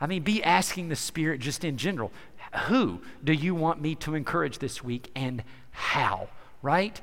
I 0.00 0.06
mean, 0.06 0.22
be 0.22 0.42
asking 0.42 0.88
the 0.88 0.96
Spirit 0.96 1.40
just 1.40 1.62
in 1.62 1.76
general 1.76 2.10
who 2.66 3.00
do 3.22 3.32
you 3.32 3.54
want 3.54 3.80
me 3.80 3.94
to 3.96 4.14
encourage 4.14 4.58
this 4.58 4.82
week 4.82 5.10
and 5.14 5.42
how, 5.70 6.28
right? 6.62 7.00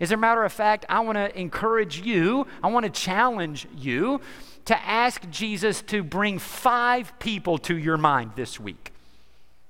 As 0.00 0.12
a 0.12 0.16
matter 0.16 0.44
of 0.44 0.52
fact, 0.52 0.86
I 0.88 1.00
want 1.00 1.16
to 1.16 1.38
encourage 1.38 2.00
you, 2.00 2.46
I 2.62 2.68
want 2.68 2.84
to 2.84 2.90
challenge 2.90 3.66
you 3.76 4.20
to 4.64 4.80
ask 4.82 5.28
Jesus 5.30 5.82
to 5.82 6.02
bring 6.02 6.38
five 6.38 7.18
people 7.18 7.58
to 7.58 7.76
your 7.76 7.96
mind 7.96 8.32
this 8.34 8.58
week. 8.58 8.93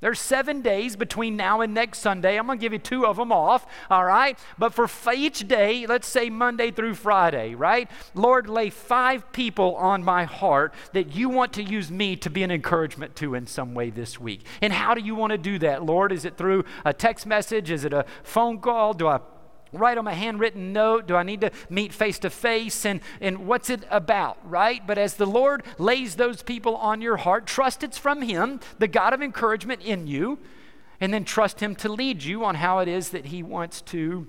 There's 0.05 0.21
seven 0.21 0.61
days 0.61 0.97
between 0.97 1.35
now 1.35 1.62
and 1.62 1.73
next 1.73 2.01
Sunday. 2.01 2.38
I'm 2.38 2.45
going 2.45 2.59
to 2.59 2.61
give 2.62 2.75
you 2.75 2.79
two 2.79 3.07
of 3.07 3.17
them 3.17 3.33
off, 3.33 3.67
all 3.88 4.05
right? 4.05 4.38
But 4.59 4.75
for 4.75 4.87
each 5.14 5.49
day, 5.49 5.87
let's 5.87 6.07
say 6.07 6.29
Monday 6.29 6.71
through 6.71 6.97
Friday, 6.97 7.55
right? 7.55 7.90
Lord, 8.12 8.47
lay 8.47 8.69
five 8.69 9.33
people 9.33 9.75
on 9.77 10.05
my 10.05 10.25
heart 10.25 10.75
that 10.93 11.14
you 11.14 11.31
want 11.31 11.55
to 11.55 11.62
use 11.62 11.90
me 11.90 12.17
to 12.17 12.29
be 12.29 12.43
an 12.43 12.51
encouragement 12.51 13.17
to 13.17 13.35
in 13.35 13.47
some 13.47 13.73
way 13.73 13.88
this 13.88 14.21
week. 14.21 14.45
And 14.61 14.75
how 14.75 14.93
do 14.93 15.01
you 15.01 15.14
want 15.14 15.31
to 15.31 15.38
do 15.38 15.59
that, 15.61 15.83
Lord? 15.83 16.12
Is 16.12 16.27
it 16.27 16.37
through 16.37 16.67
a 16.85 16.93
text 16.93 17.25
message? 17.25 17.71
Is 17.71 17.87
it 17.87 17.95
a 17.95 18.05
phone 18.25 18.59
call? 18.59 18.93
Do 18.93 19.09
I 19.09 19.21
write 19.75 19.97
them 19.97 20.07
a 20.07 20.15
handwritten 20.15 20.73
note? 20.73 21.07
Do 21.07 21.17
I 21.17 21.23
need 21.23 21.41
to 21.43 21.51
meet 21.69 21.93
face 21.93 22.19
to 22.21 22.31
face? 22.31 22.85
And, 22.85 23.01
and 23.21 23.47
what's 23.47 23.71
it 23.71 23.85
about, 23.91 24.39
right? 24.49 24.87
But 24.87 24.99
as 24.99 25.15
the 25.15 25.27
Lord 25.27 25.63
lays 25.79 26.17
those 26.17 26.43
people 26.43 26.77
on 26.77 27.01
your 27.01 27.17
heart, 27.19 27.47
trust 27.47 27.83
it's 27.83 27.99
from 27.99 28.23
Him, 28.23 28.61
the 28.79 28.89
God 28.89 29.13
of 29.13 29.23
encouragement 29.23 29.83
in 29.83 30.07
you, 30.07 30.39
and 31.01 31.13
then 31.13 31.25
trust 31.25 31.61
Him 31.61 31.75
to 31.77 31.89
lead 31.89 32.23
you 32.23 32.45
on 32.45 32.57
how 32.57 32.79
it 32.79 32.89
is 32.89 33.11
that 33.11 33.27
He 33.27 33.43
wants 33.43 33.81
to 33.83 34.27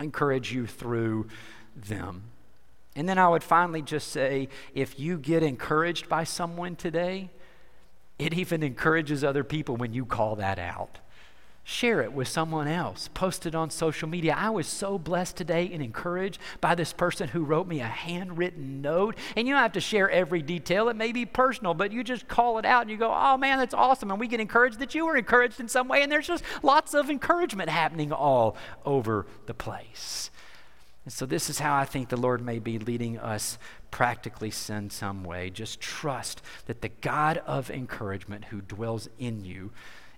encourage 0.00 0.52
you 0.52 0.66
through 0.66 1.28
them. 1.76 2.24
And 2.96 3.08
then 3.08 3.18
I 3.18 3.28
would 3.28 3.44
finally 3.44 3.82
just 3.82 4.08
say 4.08 4.48
if 4.74 4.98
you 4.98 5.18
get 5.18 5.42
encouraged 5.42 6.08
by 6.08 6.24
someone 6.24 6.74
today, 6.74 7.30
it 8.18 8.34
even 8.34 8.62
encourages 8.62 9.22
other 9.22 9.44
people 9.44 9.76
when 9.76 9.92
you 9.92 10.04
call 10.04 10.36
that 10.36 10.58
out 10.58 10.98
share 11.68 12.00
it 12.00 12.14
with 12.14 12.26
someone 12.26 12.66
else. 12.66 13.10
Post 13.12 13.44
it 13.44 13.54
on 13.54 13.68
social 13.68 14.08
media. 14.08 14.34
I 14.34 14.48
was 14.48 14.66
so 14.66 14.98
blessed 14.98 15.36
today 15.36 15.68
and 15.70 15.82
encouraged 15.82 16.40
by 16.62 16.74
this 16.74 16.94
person 16.94 17.28
who 17.28 17.44
wrote 17.44 17.66
me 17.66 17.80
a 17.80 17.86
handwritten 17.86 18.80
note. 18.80 19.18
And 19.36 19.46
you 19.46 19.52
don't 19.52 19.60
have 19.60 19.72
to 19.72 19.80
share 19.80 20.10
every 20.10 20.40
detail, 20.40 20.88
it 20.88 20.96
may 20.96 21.12
be 21.12 21.26
personal, 21.26 21.74
but 21.74 21.92
you 21.92 22.02
just 22.02 22.26
call 22.26 22.58
it 22.58 22.64
out 22.64 22.82
and 22.82 22.90
you 22.90 22.96
go, 22.96 23.12
oh 23.14 23.36
man, 23.36 23.58
that's 23.58 23.74
awesome. 23.74 24.10
And 24.10 24.18
we 24.18 24.28
get 24.28 24.40
encouraged 24.40 24.78
that 24.78 24.94
you 24.94 25.04
were 25.04 25.18
encouraged 25.18 25.60
in 25.60 25.68
some 25.68 25.88
way. 25.88 26.02
And 26.02 26.10
there's 26.10 26.26
just 26.26 26.42
lots 26.62 26.94
of 26.94 27.10
encouragement 27.10 27.68
happening 27.68 28.12
all 28.12 28.56
over 28.86 29.26
the 29.44 29.52
place. 29.52 30.30
And 31.04 31.12
so, 31.12 31.26
this 31.26 31.50
is 31.50 31.58
how 31.58 31.74
I 31.74 31.84
think 31.84 32.08
the 32.08 32.16
Lord 32.16 32.40
may 32.40 32.58
be 32.58 32.78
leading 32.78 33.18
us 33.18 33.58
practically 33.90 34.52
in 34.70 34.88
some 34.88 35.22
way. 35.22 35.50
Just 35.50 35.80
trust 35.80 36.40
that 36.64 36.80
the 36.80 36.88
God 36.88 37.42
of 37.46 37.70
encouragement 37.70 38.46
who 38.46 38.62
dwells 38.62 39.10
in 39.18 39.44
you 39.44 39.70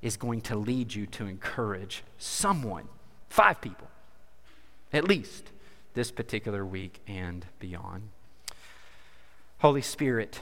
is 0.03 0.17
going 0.17 0.41
to 0.41 0.57
lead 0.57 0.95
you 0.95 1.07
to 1.07 1.27
encourage 1.27 2.03
someone, 2.19 2.89
five 3.29 3.61
people, 3.61 3.89
at 4.93 5.05
least, 5.05 5.51
this 5.95 6.11
particular 6.11 6.65
week 6.65 7.01
and 7.07 7.45
beyond. 7.59 8.03
Holy 9.59 9.83
Spirit, 9.83 10.41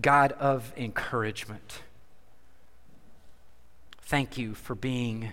God 0.00 0.32
of 0.32 0.72
encouragement, 0.76 1.82
thank 4.02 4.36
you 4.36 4.54
for 4.54 4.74
being 4.74 5.32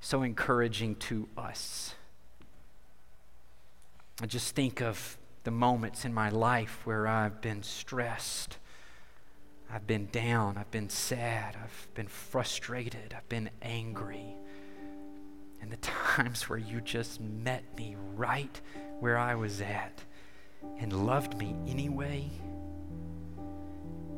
so 0.00 0.22
encouraging 0.22 0.96
to 0.96 1.28
us. 1.36 1.94
I 4.22 4.26
just 4.26 4.54
think 4.54 4.80
of 4.80 5.18
the 5.44 5.50
moments 5.50 6.04
in 6.04 6.14
my 6.14 6.30
life 6.30 6.80
where 6.84 7.06
I've 7.06 7.40
been 7.40 7.62
stressed 7.62 8.56
I've 9.72 9.86
been 9.86 10.08
down, 10.10 10.56
I've 10.56 10.70
been 10.70 10.88
sad, 10.88 11.56
I've 11.62 11.94
been 11.94 12.08
frustrated, 12.08 13.14
I've 13.16 13.28
been 13.28 13.50
angry. 13.62 14.36
And 15.62 15.70
the 15.70 15.76
times 15.76 16.48
where 16.48 16.58
you 16.58 16.80
just 16.80 17.20
met 17.20 17.62
me 17.76 17.96
right 18.16 18.60
where 18.98 19.16
I 19.16 19.34
was 19.34 19.60
at 19.60 20.04
and 20.78 21.06
loved 21.06 21.36
me 21.36 21.54
anyway 21.68 22.28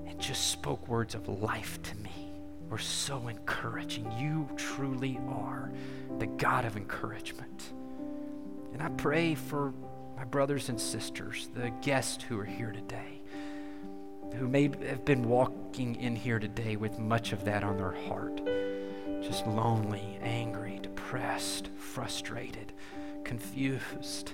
and 0.06 0.18
just 0.18 0.50
spoke 0.50 0.88
words 0.88 1.14
of 1.14 1.28
life 1.28 1.82
to 1.82 1.96
me 1.96 2.32
were 2.70 2.78
so 2.78 3.28
encouraging. 3.28 4.10
You 4.12 4.48
truly 4.56 5.20
are 5.28 5.70
the 6.18 6.26
God 6.26 6.64
of 6.64 6.76
encouragement. 6.76 7.72
And 8.72 8.82
I 8.82 8.88
pray 8.90 9.34
for 9.34 9.74
my 10.16 10.24
brothers 10.24 10.70
and 10.70 10.80
sisters, 10.80 11.50
the 11.54 11.70
guests 11.82 12.22
who 12.24 12.38
are 12.38 12.44
here 12.44 12.72
today 12.72 13.21
who 14.38 14.48
may 14.48 14.70
have 14.86 15.04
been 15.04 15.28
walking 15.28 15.96
in 15.96 16.16
here 16.16 16.38
today 16.38 16.76
with 16.76 16.98
much 16.98 17.32
of 17.32 17.44
that 17.44 17.62
on 17.62 17.76
their 17.76 17.92
heart. 17.92 18.40
Just 19.22 19.46
lonely, 19.46 20.18
angry, 20.22 20.78
depressed, 20.82 21.68
frustrated, 21.76 22.72
confused. 23.24 24.32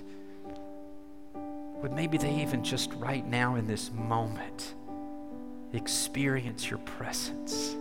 Would 1.81 1.93
maybe 1.93 2.17
they 2.17 2.41
even 2.41 2.63
just 2.63 2.93
right 2.93 3.25
now 3.25 3.55
in 3.55 3.67
this 3.67 3.91
moment 3.91 4.75
experience 5.73 6.69
your 6.69 6.79
presence, 6.79 7.75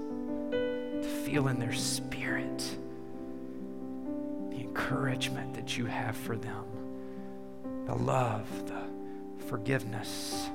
to 0.51 1.22
feel 1.24 1.49
in 1.49 1.59
their 1.59 1.72
spirit 1.72 2.78
the 4.51 4.61
encouragement 4.61 5.55
that 5.55 5.78
you 5.78 5.86
have 5.86 6.16
for 6.16 6.36
them, 6.36 6.64
the 7.86 7.95
love, 7.95 8.47
the 8.66 8.82
forgiveness, 9.47 10.51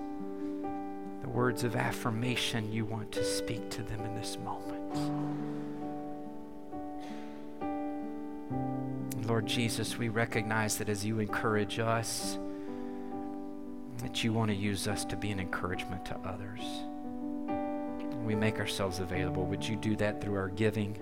the 1.23 1.29
words 1.29 1.63
of 1.63 1.75
affirmation 1.75 2.71
you 2.71 2.85
want 2.85 3.11
to 3.13 3.23
speak 3.23 3.69
to 3.69 3.81
them 3.81 4.01
in 4.01 4.13
this 4.13 4.37
moment. 4.37 4.81
Lord 9.25 9.45
Jesus, 9.47 9.97
we 9.97 10.09
recognize 10.09 10.77
that 10.77 10.89
as 10.89 11.05
you 11.05 11.19
encourage 11.19 11.79
us, 11.79 12.37
that 13.99 14.21
you 14.21 14.33
want 14.33 14.51
to 14.51 14.55
use 14.55 14.85
us 14.85 15.05
to 15.05 15.15
be 15.15 15.31
an 15.31 15.39
encouragement 15.39 16.03
to 16.05 16.17
others. 16.25 16.59
We 18.25 18.35
make 18.35 18.59
ourselves 18.59 18.99
available. 18.99 19.45
Would 19.45 19.65
you 19.65 19.77
do 19.77 19.95
that 19.95 20.21
through 20.21 20.35
our 20.35 20.49
giving? 20.49 20.97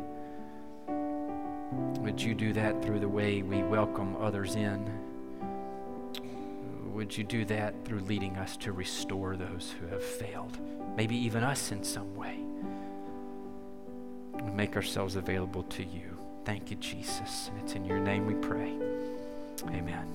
Would 1.99 2.21
you 2.21 2.35
do 2.35 2.53
that 2.53 2.83
through 2.83 2.99
the 2.99 3.09
way 3.09 3.41
we 3.41 3.63
welcome 3.63 4.15
others 4.17 4.53
in? 4.53 5.10
Would 6.93 7.17
you 7.17 7.23
do 7.23 7.45
that 7.45 7.73
through 7.85 8.01
leading 8.01 8.37
us 8.37 8.57
to 8.57 8.73
restore 8.73 9.35
those 9.35 9.73
who 9.79 9.87
have 9.87 10.03
failed, 10.03 10.57
maybe 10.95 11.15
even 11.15 11.43
us 11.43 11.71
in 11.71 11.83
some 11.83 12.15
way? 12.15 12.37
We 14.43 14.51
make 14.51 14.75
ourselves 14.75 15.15
available 15.15 15.63
to 15.63 15.83
you. 15.83 16.17
Thank 16.45 16.69
you, 16.69 16.77
Jesus. 16.77 17.49
And 17.49 17.61
it's 17.61 17.75
in 17.75 17.85
your 17.85 17.99
name 17.99 18.25
we 18.25 18.33
pray. 18.35 18.73
Amen. 19.67 20.11